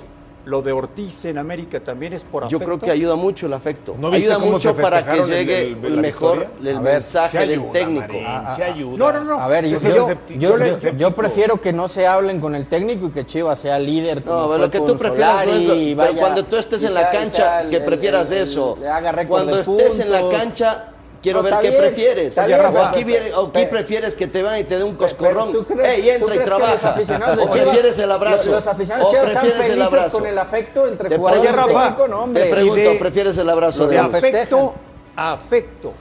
[0.45, 2.65] Lo de Ortiz en América también es por Yo afecto.
[2.65, 3.95] creo que ayuda mucho el afecto.
[3.99, 8.01] ¿No viste ayuda mucho para que el- llegue el- mejor el ver, mensaje del técnico.
[8.13, 8.97] Marín, Ah, ayuda.
[8.97, 9.39] No, no, no.
[9.41, 12.53] A ver, yo, Yo yo- yo- yo yo- yo prefiero que no se hablen con
[12.53, 14.23] el técnico y que Chivas sea líder.
[14.23, 16.93] No, fue lo que tú prefieras no es lo- pero vaya- cuando tú estés en
[16.93, 18.77] la cancha, sea que prefieras eso.
[18.79, 20.89] le haga récord Cuando estés en la cancha,
[21.25, 22.37] quiero No, ver qué bien, prefieres.
[22.37, 25.51] O aquí, viene- o aquí prefieres que te vayan y te dé un coscorrón.
[25.51, 26.95] ¿Tú crees- Ey, entra y trabaja.
[26.95, 28.51] O Chivas- prefieres el abrazo.
[28.51, 30.17] Los, los aficionados o de Chivas están prefieres el felices abrazo.
[30.19, 32.43] con el afecto entre Te jugadores pregunto, técnico, no, hombre.
[32.43, 34.73] Te pregunto, Y de- ¿prefieres el abrazo de de afecto
[35.15, 35.93] a afecto.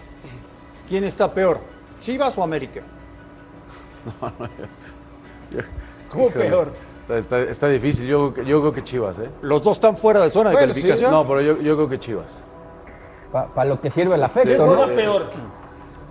[0.89, 1.59] ¿Quién está peor?
[2.03, 2.83] ¿Chivas o América?
[6.11, 6.73] ¿Cómo peor?
[7.03, 8.07] Está, está- está difícil.
[8.07, 9.31] Yo, creo que- yo creo que Chivas, ¿eh?
[9.43, 11.11] Los dos están fuera de zona de sí, calificación.
[11.11, 12.43] No, pero yo, yo creo que Chivas.
[13.35, 14.95] Para lo que sirve el ¿Quién afecto, juega ¿no?
[14.95, 15.31] peor?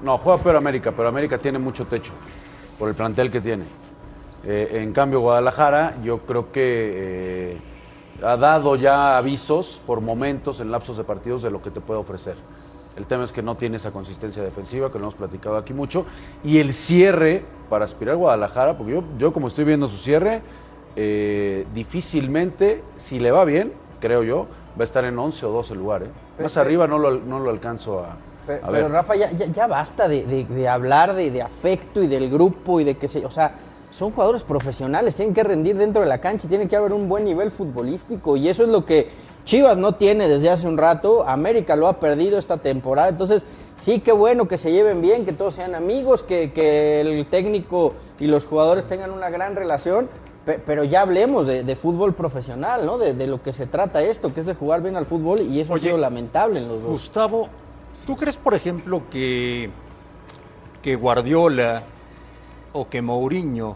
[0.03, 2.11] No, juega peor América, pero América tiene mucho techo
[2.77, 3.63] por el plantel que tiene.
[4.43, 7.57] Eh, en cambio, Guadalajara, yo creo que eh,
[8.21, 12.01] ha dado ya avisos por momentos en lapsos de partidos de lo que te puede
[12.01, 12.35] ofrecer.
[12.97, 16.05] El tema es que no tiene esa consistencia defensiva, que lo hemos platicado aquí mucho.
[16.43, 20.41] Y el cierre para aspirar a Guadalajara, porque yo, yo como estoy viendo su cierre,
[20.97, 25.75] eh, difícilmente, si le va bien, creo yo, va a estar en 11 o 12
[25.75, 26.09] lugares.
[26.41, 28.15] Más arriba no lo, no lo alcanzo a,
[28.47, 28.89] Pe- a Pero.
[28.89, 32.79] Rafa, ya, ya, ya basta de, de- de hablar de, de afecto y del grupo
[32.79, 33.25] y de que se.
[33.25, 33.53] O sea,
[33.91, 37.23] son jugadores profesionales, tienen que rendir dentro de la cancha, tiene que haber un buen
[37.25, 39.07] nivel futbolístico y eso es lo que
[39.45, 41.27] Chivas no tiene desde hace un rato.
[41.27, 43.09] América lo ha perdido esta temporada.
[43.09, 47.25] Entonces, sí, qué bueno que se lleven bien, que todos sean amigos, que, que el
[47.27, 50.09] técnico y los jugadores tengan una gran relación.
[50.45, 52.97] Pe- Pero ya hablemos de, de fútbol profesional, ¿no?
[52.97, 55.59] De, de lo que se trata esto, que es de jugar bien al fútbol y
[55.59, 56.89] eso Oye, ha sido lamentable en los dos.
[56.91, 57.47] Gustavo,
[58.05, 59.69] ¿tú crees, por ejemplo, que,
[60.81, 61.83] que Guardiola
[62.73, 63.75] o que Mourinho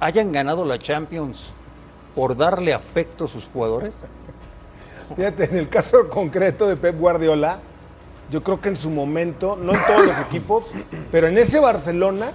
[0.00, 1.52] hayan ganado la Champions
[2.14, 3.96] por darle afecto a sus jugadores?
[5.16, 7.60] Fíjate, en el caso concreto de Pep Guardiola,
[8.30, 10.66] yo creo que en su momento, no en todos los equipos,
[11.10, 12.32] pero en ese Barcelona,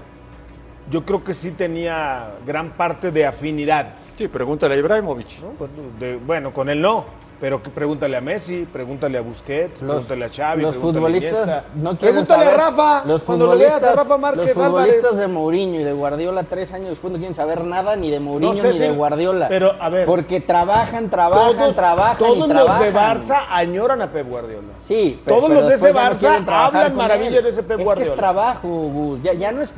[0.89, 3.87] yo creo que sí tenía gran parte de afinidad.
[4.17, 5.41] Sí, pregúntale a Ibrahimovic.
[5.41, 5.49] ¿no?
[5.57, 5.69] Pues,
[5.99, 7.05] de- bueno, con él no.
[7.39, 11.33] Pero que pregúntale a Messi, pregúntale a Busquets, Los- pregúntale a Xavi, los a futbolistas
[11.47, 11.63] Iniesta.
[11.75, 13.05] no quieren Pregúntale saber, a Rafa.
[13.05, 15.19] los cuando lo veas a futbolistas, Rafa Márquez los futbolistas Álvarez.
[15.19, 18.53] de Mourinho y de Guardiola tres años después no quieren saber nada ni de Mourinho
[18.55, 19.49] sé ni si- de Guardiola.
[19.49, 20.07] pero, a ver.
[20.07, 22.81] porque trabajan, trabajan, todos, trabajan todos y los trabajan.
[22.81, 24.73] de Barça añoran a Pep Guardiola.
[24.79, 27.77] Sí, pe- Todos pero los de ese no Barça hablan maravillas de ese Pep Es
[27.77, 28.11] que Guardiola.
[28.13, 29.21] es trabajo, Gus.
[29.21, 29.75] Ya, ya no es.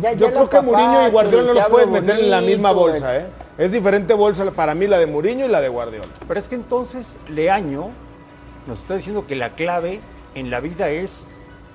[0.00, 2.72] Ya, Yo creo que Mourinho y Guardiola no los que pueden meter en la misma
[2.72, 3.26] bolsa, ¿eh?
[3.58, 6.06] Es diferente bolsa para mí la de Mourinho y la de Guardiola.
[6.26, 7.90] Pero es que entonces Leaño
[8.66, 10.00] nos está diciendo que la clave
[10.34, 11.26] en la vida es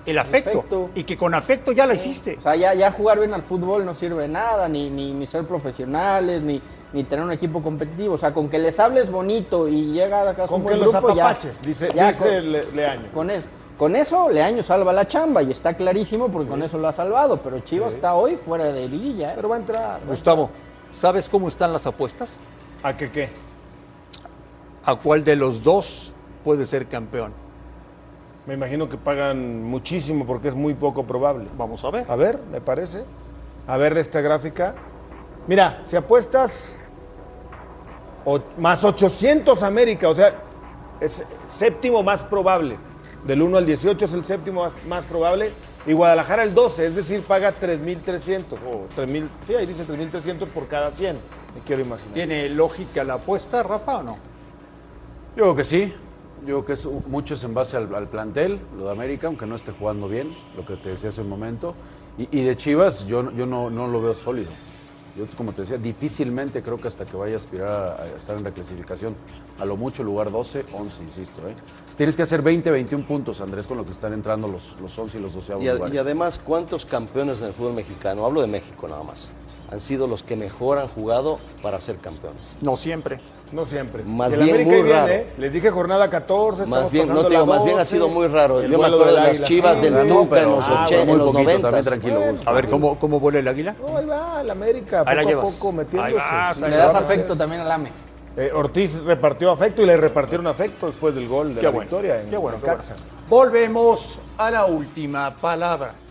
[0.06, 0.60] el afecto.
[0.60, 0.90] Afecto.
[0.96, 2.36] Y que con afecto ya la hiciste.
[2.38, 5.26] O sea, ya, ya jugar bien al fútbol no sirve de nada, ni, ni, ni
[5.26, 6.62] ser profesionales, ni,
[6.92, 8.16] ni tener un equipo competitivo.
[8.16, 10.86] O sea, con que les hables bonito y llega a casa Con un que buen
[10.86, 13.12] los grupo, ya- apapaches, dice, ya dice con- Le- Leaño.
[13.14, 16.88] Con eso, con eso Leaño salva la chamba y está clarísimo porque con eso lo
[16.88, 17.38] ha salvado.
[17.38, 19.32] Pero Chivas está hoy fuera de liguilla.
[19.32, 19.34] ¿eh?
[19.36, 20.00] Pero va a entrar.
[20.08, 20.50] Gustavo,
[20.92, 22.38] ¿sabes cómo están las apuestas?
[22.84, 23.30] ¿A qué qué?
[24.86, 27.34] ¿A cuál de los dos puede ser campeón?
[28.46, 31.48] Me imagino que pagan muchísimo porque es muy poco probable.
[31.58, 32.06] Vamos a ver.
[32.12, 33.06] A ver, me parece.
[33.68, 34.76] A ver esta gráfica.
[35.48, 36.76] Mira, si apuestas
[38.26, 40.36] o- más 800 América, o sea,
[41.00, 42.78] es séptimo más probable.
[43.26, 45.52] Del 1 al 18 es el séptimo más, más probable.
[45.86, 50.68] Y Guadalajara el 12, es decir, paga 3.300 o 3.000, sí, ahí dice 3.300 por
[50.68, 51.16] cada 100.
[51.56, 52.14] Me quiero imaginar.
[52.14, 54.18] ¿Tiene lógica la apuesta, Rafa, o no?
[55.36, 55.94] Yo creo que sí.
[56.46, 59.46] Yo creo que es mucho es en base al, al plantel, lo de América, aunque
[59.46, 61.74] no esté jugando bien, lo que te decía hace un momento.
[62.18, 64.52] Y, y de Chivas, yo, yo no, no lo veo sólido.
[65.18, 68.36] Yo, como te decía, difícilmente creo que hasta que vaya a aspirar a, a estar
[68.38, 69.16] en reclasificación,
[69.60, 71.48] a lo mucho lugar 12, 11, insisto.
[71.48, 71.56] ¿eh?
[71.98, 75.18] Tienes que hacer 20, 21 puntos, Andrés, con lo que están entrando los, los 11
[75.20, 78.26] y los 12 Y, a- y además, ¿cuántos campeones en el fútbol mexicano?
[78.26, 79.30] Hablo de México nada más.
[79.72, 82.46] Han sido los que mejor han jugado para ser campeones.
[82.62, 83.20] No siempre.
[83.52, 84.04] No siempre.
[84.04, 85.14] Más el bien América muy viene, raro.
[85.14, 85.34] ¿eh?
[85.38, 86.66] Les dije jornada 14.
[86.66, 88.62] Más bien, no te digo, más bien ha 12, sido muy raro.
[88.64, 90.08] Yo me acuerdo de del las águila Chivas del azul.
[90.10, 91.62] Tuca en los, ah, 80, muy en los poquito, 90.
[91.62, 92.40] también tranquilo, Bueno.
[92.46, 93.76] A ver, ¿cómo, cómo vuela el águila?
[93.80, 95.52] No, ahí va, el América, Ahí la poco a llevas.
[95.56, 96.14] poco metiéndose.
[96.14, 97.90] Ahí vas, Sí, Le das afecto también al AME.
[98.36, 101.82] Eh, Ortiz repartió afecto y le repartieron afecto después del gol de Qué la bueno,
[101.82, 102.96] victoria en qué bueno, Necaxa.
[103.30, 106.03] Volvemos a la última palabra.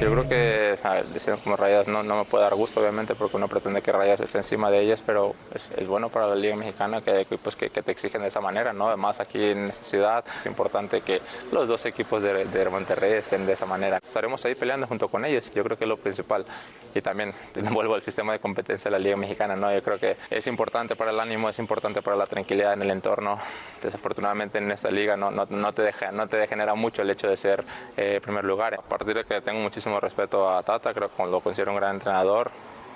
[0.00, 3.48] Yo creo que o como Rayas no, no me puede dar gusto, obviamente, porque uno
[3.48, 7.00] pretende que Rayas esté encima de ellas, pero es, es bueno para la Liga Mexicana
[7.00, 8.88] que hay equipos que, que te exigen de esa manera, ¿no?
[8.88, 11.20] Además, aquí en esta ciudad es importante que
[11.52, 13.98] los dos equipos de, de Monterrey estén de esa manera.
[13.98, 16.46] Estaremos ahí peleando junto con ellos, yo creo que es lo principal.
[16.94, 17.34] Y también
[17.72, 19.72] vuelvo al sistema de competencia de la Liga Mexicana, ¿no?
[19.72, 22.90] Yo creo que es importante para el ánimo, es importante para la tranquilidad en el
[22.90, 23.38] entorno.
[23.82, 27.28] Desafortunadamente en esta liga no, no, no te, deja, no te degenera mucho el hecho
[27.28, 27.64] de ser
[27.96, 28.74] eh, primer lugar.
[28.74, 31.94] A partir de que tengo muchísimo respeto a Tata, creo que lo considero un gran
[31.94, 32.50] entrenador.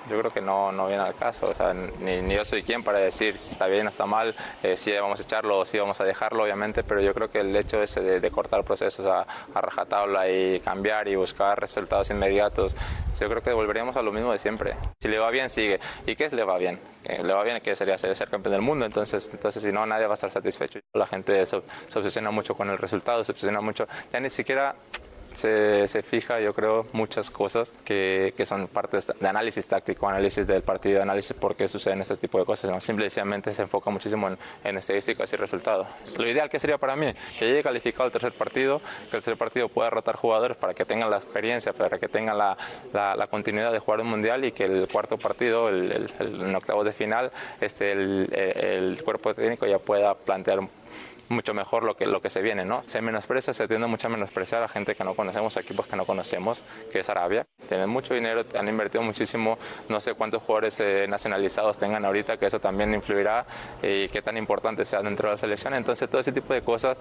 [0.07, 2.85] Yo creo que no, no viene al caso, o sea, ni, ni yo soy quien
[2.85, 5.79] para decir si está bien o está mal, eh, si vamos a echarlo o si
[5.79, 9.07] vamos a dejarlo, obviamente, pero yo creo que el hecho ese de, de cortar procesos
[9.07, 12.77] a, a rajatabla y cambiar y buscar resultados inmediatos,
[13.19, 14.77] yo creo que volveríamos a lo mismo de siempre.
[15.01, 15.81] Si le va bien, sigue.
[16.07, 16.79] ¿Y qué es le va bien?
[17.05, 19.87] Eh, le va bien, que sería ser, ser campeón del mundo, entonces, entonces si no,
[19.87, 20.81] nadie va a estar satisfecho.
[20.93, 24.75] La gente se, se obsesiona mucho con el resultado, se obsesiona mucho, ya ni siquiera
[25.35, 30.63] se, fija, yo creo, muchas cosas que, que, son partes de análisis táctico, análisis del
[30.63, 32.71] partido, análisis por qué suceden este tipo de cosas.
[32.71, 32.81] ¿no?
[32.81, 35.87] Simplemente se enfoca muchísimo en, en, estadísticas y resultados.
[36.17, 39.37] Lo ideal que sería para mí, que llegue calificado el tercer partido, que el tercer
[39.37, 42.57] partido pueda rotar jugadores para que tengan la experiencia, para que tengan la,
[42.93, 47.33] la, continuidad de jugar un mundial y que el cuarto partido, el, el, de final,
[47.61, 50.69] este, el, el cuerpo técnico ya pueda plantear un
[51.29, 52.83] mucho mejor lo que, lo que se viene, ¿no?
[52.87, 56.05] Se menosprecia, se tiende mucho a menospreciar a gente que no conocemos, equipos que no
[56.05, 57.47] conocemos, que es Arabia.
[57.69, 59.59] Tienen mucho dinero, han invertido muchísimo,
[59.89, 63.47] no sé cuántos jugadores eh, nacionalizados tengan ahorita, que eso también influirá
[63.83, 65.75] y qué tan importante sea dentro de la selección.
[65.75, 66.99] Entonces, todo ese tipo de cosas,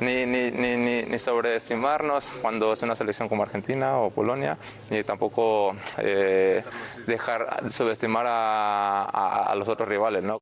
[0.00, 4.56] ni, ni, ni, ni, sobreestimarnos cuando es una selección como Argentina o Polonia,
[4.90, 6.62] ni tampoco eh,
[7.06, 10.40] dejar subestimar a los otros rivales, ¿no?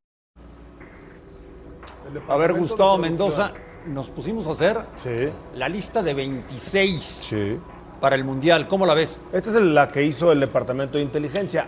[2.28, 3.50] A ver, Gustavo Mendoza,
[3.86, 7.58] nos pusimos a hacer Sí, la lista de 26 sí.
[8.00, 8.66] para el Mundial.
[8.68, 9.18] ¿Cómo la ves?
[9.32, 11.66] Esta es la que hizo el Departamento de Inteligencia.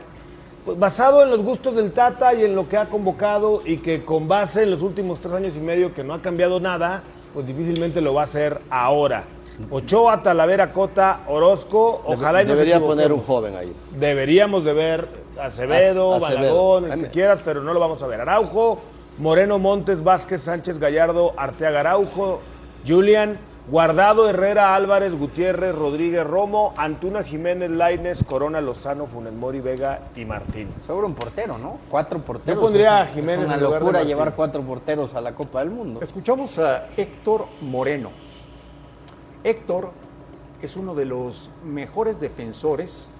[0.65, 4.05] Pues basado en los gustos del Tata y en lo que ha convocado y que
[4.05, 7.47] con base en los últimos tres años y medio que no ha cambiado nada, pues
[7.47, 9.25] difícilmente lo va a hacer ahora.
[9.71, 13.73] Ochoa, Talavera, Cota, Orozco, ojalá y no se Debería poner un joven ahí.
[13.93, 15.09] Deberíamos de ver
[15.41, 16.41] Acevedo, Ac- Acevedo.
[16.81, 18.21] Balagón, el que quieras, pero no lo vamos a ver.
[18.21, 18.81] Araujo,
[19.19, 22.41] Moreno, Montes, Vázquez, Sánchez, Gallardo, Arteaga Araujo,
[22.87, 23.39] Julian,
[23.69, 30.25] Guardado, Herrera, Álvarez, Gutiérrez, Rodríguez, Romo, Antuna, Jiménez, Laines, Corona, Lozano, Funes Mori, Vega y
[30.25, 30.69] Martín.
[30.87, 31.79] Seguro un portero, ¿no?
[31.91, 32.55] Cuatro porteros.
[32.55, 35.21] Yo pondría Es- a Jiménez Es una en lugar de locura llevar cuatro porteros a
[35.21, 36.01] la Copa del Mundo.
[36.01, 38.11] Escuchamos a Héctor Moreno.
[39.43, 39.93] Héctor
[40.63, 43.11] es uno de los mejores defensores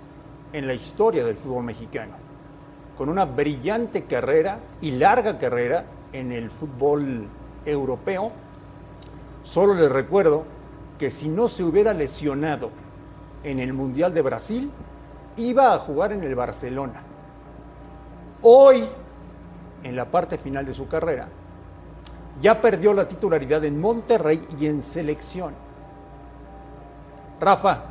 [0.53, 2.13] en la historia del fútbol mexicano,
[2.97, 7.27] con una brillante carrera y larga carrera en el fútbol
[7.65, 8.33] europeo.
[9.43, 10.45] Solo les recuerdo
[10.99, 12.71] que si no se hubiera lesionado
[13.45, 14.71] en el Mundial de Brasil,
[15.37, 17.03] iba a jugar en el Barcelona.
[18.43, 18.85] Hoy,
[19.83, 21.29] en la parte final de su carrera,
[22.41, 25.55] ya perdió la titularidad en Monterrey y en selección.
[27.41, 27.83] Rafa,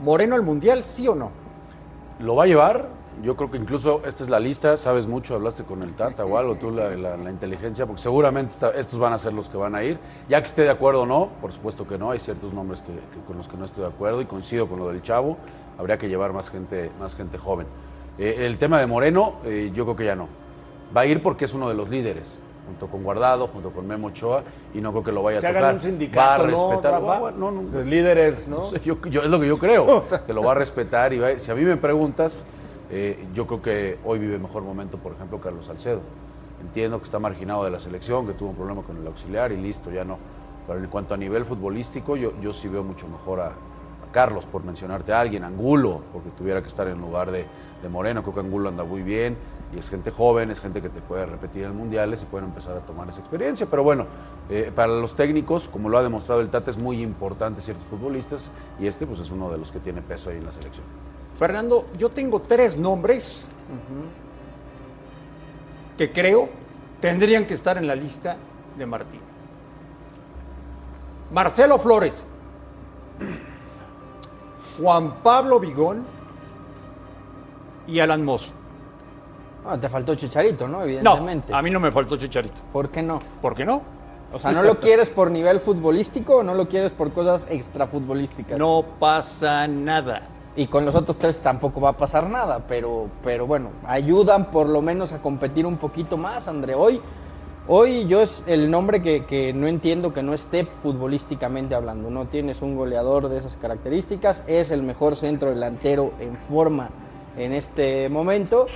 [0.00, 1.30] ¿Moreno al Mundial, sí o no?
[2.20, 2.99] ¿Lo va a llevar?
[3.22, 6.38] Yo creo que incluso esta es la lista, sabes mucho, hablaste con el Tata o
[6.38, 9.74] algo, tú la, la- la inteligencia, porque seguramente estos van a ser los que van
[9.74, 9.98] a ir.
[10.28, 12.92] Ya que esté de acuerdo o no, por supuesto que no, hay ciertos nombres que,
[12.92, 15.36] que- con los que no estoy de acuerdo y coincido con lo del Chavo,
[15.78, 17.66] habría que llevar más gente, más gente joven.
[18.18, 20.28] Eh, el tema de Moreno, eh, yo creo que ya no.
[20.96, 24.08] Va a ir porque es uno de los líderes, junto con Guardado, junto con Memo
[24.08, 25.64] Ochoa, y no creo que lo vaya Que a tocar.
[25.64, 27.02] un va a sindicato, ¿no, respetar.
[27.36, 28.64] No, no, Los líderes, ¿no?
[28.64, 31.28] sé, yo, yo- es lo que yo creo, que lo va a respetar y va
[31.28, 31.38] a.
[31.38, 32.46] Si a mí me preguntas,
[32.90, 36.00] eh, yo creo que hoy vive mejor momento, por ejemplo, Carlos Salcedo.
[36.60, 39.56] Entiendo que está marginado de la selección, que tuvo un problema con el auxiliar y
[39.56, 40.18] listo, ya no.
[40.66, 43.52] Pero en cuanto a nivel futbolístico, yo, yo sí veo mucho mejor a,
[44.12, 47.46] Carlos, por mencionarte a alguien, Angulo, porque tuviera que estar en lugar de,
[47.80, 48.22] de Moreno.
[48.22, 49.36] Creo que Angulo anda muy bien
[49.72, 52.76] y es gente joven, es gente que te puede repetir en mundiales y pueden empezar
[52.76, 53.68] a tomar esa experiencia.
[53.70, 54.06] Pero bueno,
[54.48, 58.50] eh, para los técnicos, como lo ha demostrado el Tata, es muy importante ciertos futbolistas
[58.80, 60.86] y este pues es uno de los que tiene peso ahí en la selección.
[61.40, 63.46] Fernando, yo tengo tres nombres
[65.96, 66.50] que creo
[67.00, 68.36] tendrían que estar en la lista
[68.76, 69.20] de Martín.
[71.32, 72.22] Marcelo Flores,
[74.78, 76.04] Juan Pablo Vigón
[77.86, 78.52] y Alan Mozo.
[79.64, 80.80] Ah, te faltó Chicharito, ¿no?
[80.80, 81.54] No, Evidentemente.
[81.54, 82.60] a mí no me faltó Chicharito.
[82.70, 83.18] ¿Por qué no?
[83.40, 83.80] ¿Por qué no?
[84.30, 88.58] O sea, ¿no lo quieres por nivel futbolístico o no lo quieres por cosas extrafutbolísticas?
[88.58, 90.28] No pasa nada.
[90.56, 94.68] Y con los otros tres tampoco va a pasar nada, pero, pero bueno, ayudan por
[94.68, 96.74] lo menos a competir un poquito más, André.
[96.74, 97.00] Hoy,
[97.68, 102.10] hoy yo es el nombre que, que no entiendo que no esté futbolísticamente hablando.
[102.10, 106.90] No tienes un goleador de esas características, es el mejor centro delantero en forma
[107.36, 108.66] en este momento.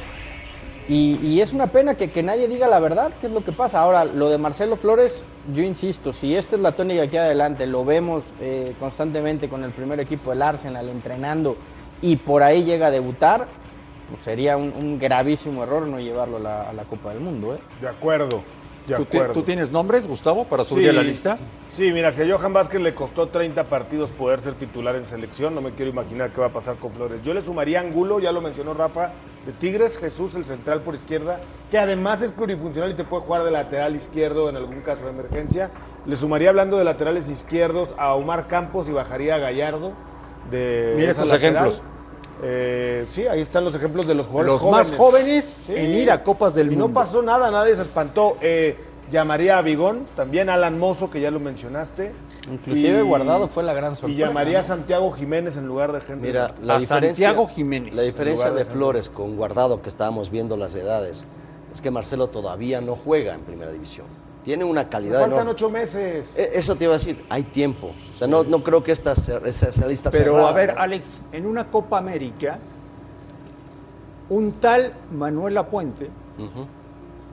[0.88, 3.52] Y, y es una pena que, que nadie diga la verdad, qué es lo que
[3.52, 3.80] pasa.
[3.80, 5.22] Ahora, lo de Marcelo Flores,
[5.54, 9.70] yo insisto, si esta es la tónica aquí adelante, lo vemos eh, constantemente con el
[9.70, 11.56] primer equipo del Arsenal entrenando
[12.02, 13.46] y por ahí llega a debutar,
[14.10, 17.54] pues sería un, gravísimo error no llevarlo a la, a la Copa del Mundo.
[17.54, 17.58] ¿eh?
[17.80, 18.42] De acuerdo,
[19.32, 21.38] ¿Tú, tienes nombres, Gustavo, para subir Sí, a la lista?
[21.70, 25.54] Sí, mira, si a Johan Vázquez le costó 30 partidos poder ser titular en selección,
[25.54, 27.22] no me quiero imaginar qué va a pasar con Flores.
[27.24, 29.12] Yo le sumaría a Angulo, ya lo mencionó Rafa,
[29.46, 33.44] de Tigres, Jesús, el central por izquierda, que además es plurifuncional y te puede jugar
[33.44, 35.70] de lateral izquierdo en algún caso de emergencia.
[36.04, 39.92] Le sumaría, hablando de laterales izquierdos, a Omar Campos y bajaría a Gallardo.
[40.50, 41.68] De Mira estos lateral.
[41.68, 41.82] ejemplos.
[42.42, 45.72] Eh, sí, ahí están los ejemplos de los jugadores Los más jóvenes Sí.
[45.76, 46.88] en ir a Copas del y Mundo.
[46.88, 48.36] no pasó nada, nadie se espantó.
[48.40, 48.76] Eh,
[49.10, 52.12] llamaría a Vigón, también Alan Mozo, que ya lo mencionaste.
[52.50, 54.18] Inclusive Y- Guardado fue la gran Y sorpresa.
[54.26, 54.62] llamaría a.
[54.64, 56.26] Santiago Jiménez en lugar de Henry.
[56.28, 60.30] Mira, la A diferencia, Santiago Jiménez, la diferencia de de Flores con Guardado, que estábamos
[60.30, 61.24] viendo las edades,
[61.72, 64.06] es que Marcelo todavía no juega en primera división.
[64.44, 65.50] Tiene una Me calidad faltan enorme.
[65.52, 66.34] ocho meses.
[66.36, 67.92] E- Eso te iba a decir, hay tiempo.
[68.14, 70.80] O sea, no, no creo que esta sea esa, lista Pero cerrada, a ver, ¿no?
[70.82, 72.58] Alex, en una Copa América,
[74.28, 76.66] un tal Manuel Apuente Ujú.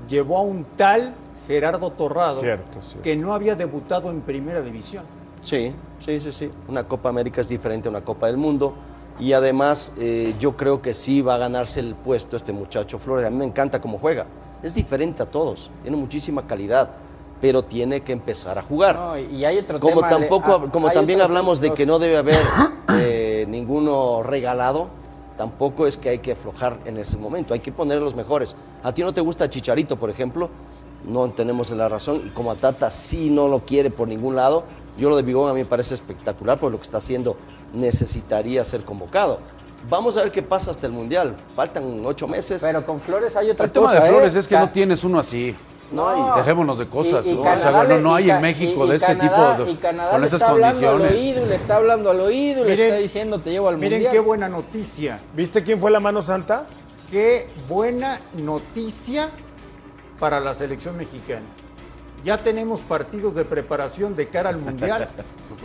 [0.10, 1.14] llevó a un tal
[1.48, 3.02] Gerardo Torrado Cierto, cierto.
[3.02, 5.04] que no había debutado en Primera División.
[5.42, 6.52] Sí, sí, sí, sí.
[6.68, 8.74] Una Copa América es diferente a una Copa del Mundo.
[9.20, 13.26] Y además, eh, yo creo que sí va a ganarse el puesto este muchacho Flores.
[13.26, 14.26] A mí me encanta cómo juega.
[14.64, 15.70] Es diferente a todos.
[15.82, 16.90] Tiene muchísima calidad.
[17.42, 18.96] Pero tiene que empezar a jugar.
[18.96, 21.98] No, y hay otro como tema, tampoco, Ale- como también otro- hablamos de que no
[21.98, 22.40] debe haber
[23.00, 24.90] eh, ninguno regalado,
[25.38, 28.56] tampoco es que hay que aflojar en ese momento, hay que poner los mejores.
[28.84, 30.52] A ti no te gusta Chicharito, por ejemplo,
[31.04, 34.64] no tenemos la razón, y como a Tata sí no lo quiere por ningún lado,
[35.00, 37.38] yo lo de Bigón a mí me parece espectacular, por lo que está haciendo
[37.74, 39.40] necesitaría ser convocado.
[39.90, 42.62] Vamos a ver qué pasa hasta el Mundial, faltan ocho meses.
[42.64, 44.40] Pero con Flores hay otra El tema cosa, de Flores ¿eh?
[44.40, 45.56] es que Ca- no tienes uno así.
[45.92, 46.38] No hay.
[46.38, 47.26] Dejémonos de cosas.
[47.26, 47.42] Y- y ¿no?
[47.42, 49.76] O sea, Canadá no, hay en México y- de y este Canadá- tipo de, Y
[49.76, 52.68] Canadá con le esas está hablando al oído y le está hablando al oído y
[52.68, 54.14] le Miren- está diciendo te llevo al Miren mundial.
[54.14, 56.66] qué buena noticia, ¿Viste quién fue la mano santa?
[57.10, 59.30] qué buena noticia
[60.20, 61.42] para la selección mexicana.
[62.24, 65.10] ya tenemos partidos de preparación de cara al Mundial.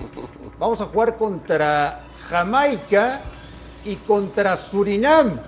[0.59, 2.01] Vamos a jugar contra
[2.31, 3.21] Jamaica
[3.87, 5.39] y contra Surinam.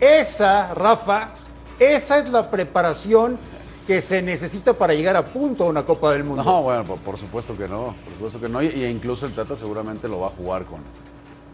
[0.00, 1.30] Esa, Rafa,
[1.78, 3.38] esa es la preparación
[3.86, 6.44] que se necesita para llegar a punto a una Copa del Mundo.
[6.44, 9.32] No, bueno, por, por supuesto que no, por supuesto que no, y, y incluso el
[9.34, 10.80] Tata seguramente lo va a jugar con,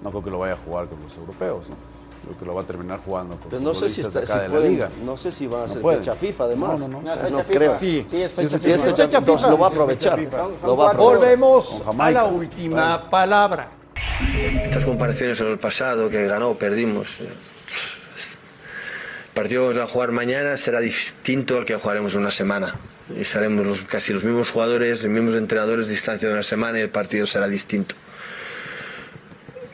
[0.03, 1.77] no creo que lo vaya a jugar con los europeos, ¿no?
[2.25, 4.73] Creo que lo va a terminar jugando con Pero no sé si, está, si pueden-
[4.73, 4.89] liga.
[5.05, 6.01] no sé si van a No hacer pueden.
[6.01, 6.81] fecha FIFA además.
[6.89, 7.17] No, no, no.
[7.17, 7.75] No, No creo.
[7.75, 8.07] Sí.
[8.11, 9.51] sí, es fecha es FIFA.
[9.51, 10.19] lo va a aprovechar.
[10.63, 10.97] Lo va a aprovechar.
[10.97, 13.69] Volvemos a la última palabra.
[14.65, 17.21] Estas comparaciones sobre el pasado, que ganó, perdimos.
[17.21, 17.25] eh,
[19.29, 22.77] El partido que vamos a jugar mañana será distinto al que jugaremos una semana.
[23.17, 26.83] Y estaremos los- casi los mismos jugadores, los mismos entrenadores, distancia de una semana y
[26.83, 27.97] el partido será distinto.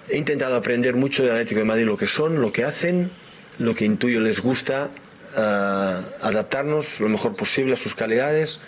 [0.08, 3.10] He intentado aprender mucho del Atlético de Madrid, lo que son, lo que hacen,
[3.58, 4.88] lo que intuyo les gusta,
[5.36, 8.60] ah, adaptarnos lo mejor posible a sus calidades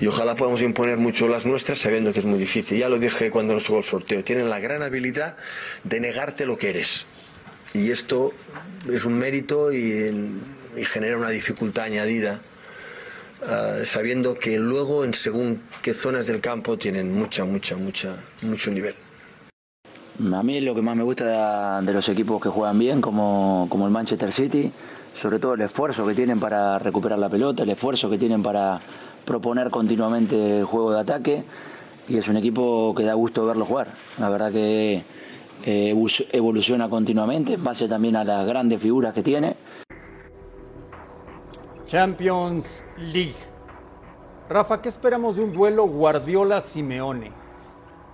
[0.00, 2.78] y ojalá podamos imponer mucho las nuestras sabiendo que es muy difícil.
[2.78, 5.36] Ya lo dije cuando nos tocó el sorteo, tienen la gran habilidad
[5.84, 7.06] de negarte lo que eres.
[7.74, 8.32] Y esto
[8.92, 10.40] es un mérito y,
[10.76, 12.40] y genera una dificultad añadida,
[13.46, 18.70] ah, sabiendo que luego en según qué zonas del campo tienen mucha, mucha, mucha, mucho
[18.70, 18.94] nivel.
[20.32, 23.86] A mí lo que más me gusta de los equipos que juegan bien, como, como
[23.86, 24.70] el Manchester City,
[25.14, 28.78] sobre todo el esfuerzo que tienen para recuperar la pelota, el esfuerzo que tienen para
[29.24, 31.44] proponer continuamente el juego de ataque.
[32.08, 33.88] Y es un equipo que da gusto verlo jugar.
[34.18, 35.04] La verdad que
[35.64, 35.94] eh,
[36.32, 39.54] evoluciona continuamente, en base también a las grandes figuras que tiene.
[41.86, 43.34] Champions League.
[44.48, 47.30] Rafa, ¿qué esperamos de un duelo Guardiola-Simeone?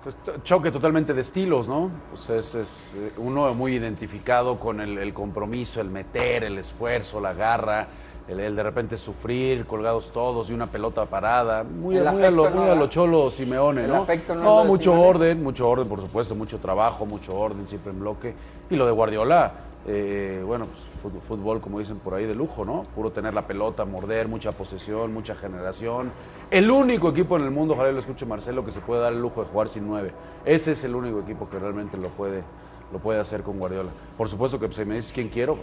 [0.03, 1.91] Pues, choque totalmente de estilos, ¿no?
[2.11, 7.21] Pues es, es, eh, uno muy identificado con el, el compromiso, el meter, el esfuerzo,
[7.21, 7.89] la garra,
[8.29, 11.65] el, el de repente sufrir, colgados todos y una pelota parada.
[11.65, 12.73] Muy, El muy a lo, muy ¿no?
[12.73, 14.07] a lo cholo Simeone, El ¿no?
[14.35, 14.63] ¿no?
[14.63, 15.09] De mucho Simeone.
[15.09, 18.35] orden, mucho orden, por supuesto, mucho trabajo, mucho orden, siempre en bloque.
[18.71, 19.53] Y lo de Guardiola,
[19.87, 20.67] eh, bueno,
[21.03, 22.83] pues fútbol, como dicen por ahí, de lujo, ¿no?
[22.95, 26.11] Puro tener la pelota, morder, mucha posesión, mucha generación.
[26.51, 29.21] El único equipo en el mundo, ojalá lo escuche Marcelo, que se puede dar el
[29.23, 30.13] lujo de jugar sin nueve.
[30.45, 32.43] Ese es el único equipo que realmente lo puede,
[32.93, 33.91] lo puede hacer con Guardiola.
[34.19, 35.57] Por supuesto que pues, si me dices quién quiero,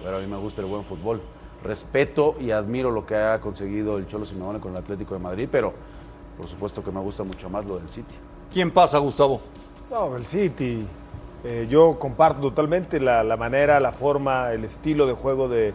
[0.00, 1.20] a ver, a mí me gusta el buen fútbol.
[1.62, 5.48] Respeto y admiro lo que ha conseguido el Cholo Simeone con el Atlético de Madrid,
[5.50, 5.72] pero
[6.36, 8.14] por supuesto que me gusta mucho más lo del City.
[8.52, 9.40] ¿Quién pasa, Gustavo?
[9.90, 10.84] No, el City.
[11.44, 15.74] Eh, yo comparto totalmente la, la manera, la forma, el estilo de juego de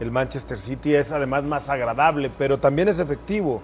[0.00, 0.94] el Manchester City.
[0.94, 3.62] Es además más agradable, pero también es efectivo.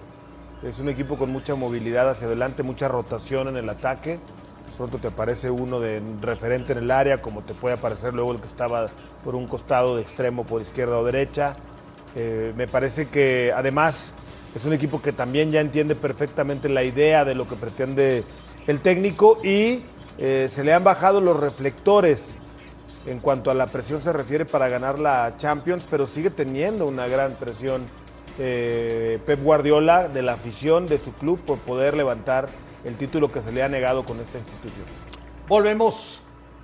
[0.63, 4.19] Es un equipo con mucha movilidad hacia adelante, mucha rotación en el ataque.
[4.77, 8.39] Pronto te aparece uno de referente en el área, como te puede aparecer luego el
[8.39, 8.87] que estaba
[9.23, 11.55] por un costado de extremo, por izquierda o derecha.
[12.15, 14.13] Eh, me parece que además
[14.55, 18.23] es un equipo que también ya entiende perfectamente la idea de lo que pretende
[18.67, 19.83] el técnico y
[20.17, 22.35] eh, se le han bajado los reflectores
[23.05, 27.07] en cuanto a la presión se refiere para ganar la Champions, pero sigue teniendo una
[27.07, 27.83] gran presión
[28.39, 32.47] eh, Pep Guardiola de la afición de su club por poder levantar
[32.83, 34.85] el título que se le ha negado con esta institución.
[35.47, 36.21] Volvemos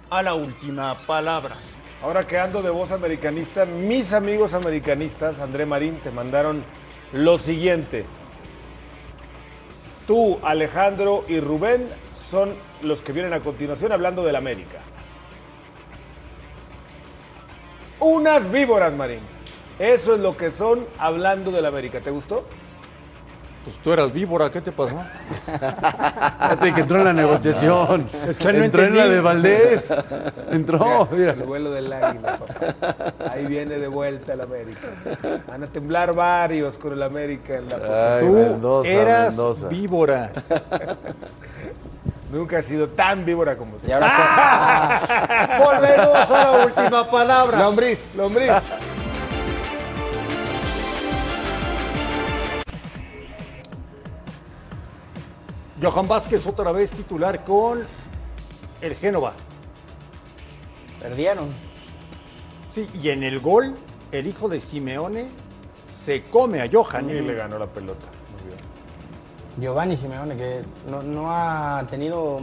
[0.09, 1.55] a la última palabra.
[2.01, 6.63] Ahora que ando de voz americanista, mis amigos americanistas, André Marín, te mandaron
[7.11, 8.05] lo siguiente.
[10.07, 14.80] Tú, Alejandro y Rubén son los que vienen a continuación hablando del América.
[17.99, 19.20] Unas víboras, Marín.
[19.78, 21.99] Eso es lo que son hablando del América.
[21.99, 22.45] ¿Te gustó?
[23.64, 24.95] Pues tú eras víbora, ¿qué te pasó?
[25.45, 28.07] Fíjate que entró en la negociación.
[28.28, 29.93] Es que no entró en la de Valdés.
[30.51, 31.34] Entró, mira.
[31.34, 33.14] El vuelo del águila, papá.
[33.32, 34.88] Ahí viene de vuelta el América.
[35.47, 39.68] Van a temblar varios con el América en la Ay, Tú Mendoza, eras Mendoza.
[39.70, 40.32] víbora.
[42.32, 43.88] Nunca ha sido tan víbora como tú.
[43.88, 45.01] Y ahora
[45.60, 47.60] Volvemos a la última palabra.
[47.60, 48.51] Lombriz, lombriz.
[55.82, 57.84] Johan Vázquez otra vez titular con
[58.82, 59.34] el Génova.
[61.01, 61.49] perdieron.
[62.67, 63.75] Sí, y en el gol,
[64.11, 65.30] el hijo de Simeone
[65.88, 67.09] se come a Johan.
[67.09, 68.05] Y le ganó la pelota.
[68.34, 68.59] Muy bien.
[69.59, 72.39] Giovanni Simeone, que no, no ha tenido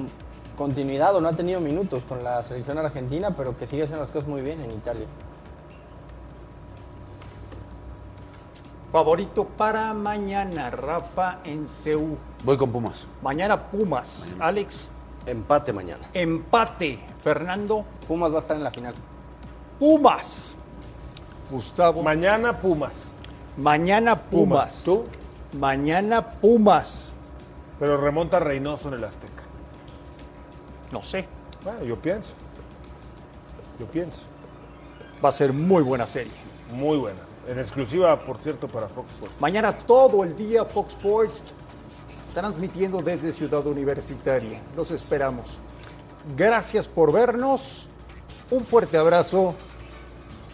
[0.57, 4.11] continuidad o no ha tenido minutos con la selección argentina, pero que sigue haciendo las
[4.11, 5.07] cosas muy bien en Italia.
[8.93, 12.17] Favorito para mañana, Rafa en CEU.
[12.45, 13.07] Voy con Pumas.
[13.23, 14.33] Mañana Pumas.
[14.39, 14.89] Alex,
[15.27, 16.09] Empate mañana.
[16.15, 17.01] empate.
[17.23, 18.95] Fernando, Pumas va a estar en la final.
[19.79, 20.55] Pumas.
[21.51, 23.09] Gustavo, Mañana Pumas.
[23.57, 24.83] mañana Pumas.
[24.85, 25.05] ¿Tú?
[25.59, 27.13] Mañana Pumas.
[27.79, 29.43] Pero remonta Reynoso en el Azteca.
[30.93, 31.27] No sé.
[31.65, 32.33] Bueno, yo pienso.
[33.79, 34.23] Yo pienso.
[35.25, 36.33] Va a ser muy buena serie.
[36.73, 37.21] Muy buena.
[37.49, 39.37] En exclusiva, por cierto, para Fox Sports.
[39.41, 41.55] Mañana todo el día Fox Sports
[42.35, 44.61] transmitiendo desde Ciudad Universitaria.
[44.77, 45.59] Los esperamos.
[46.37, 47.89] Gracias por vernos.
[48.51, 49.55] Un fuerte abrazo.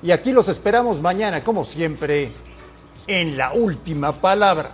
[0.02, 2.32] Y aquí los esperamos mañana, como siempre,
[3.06, 4.72] en la última palabra.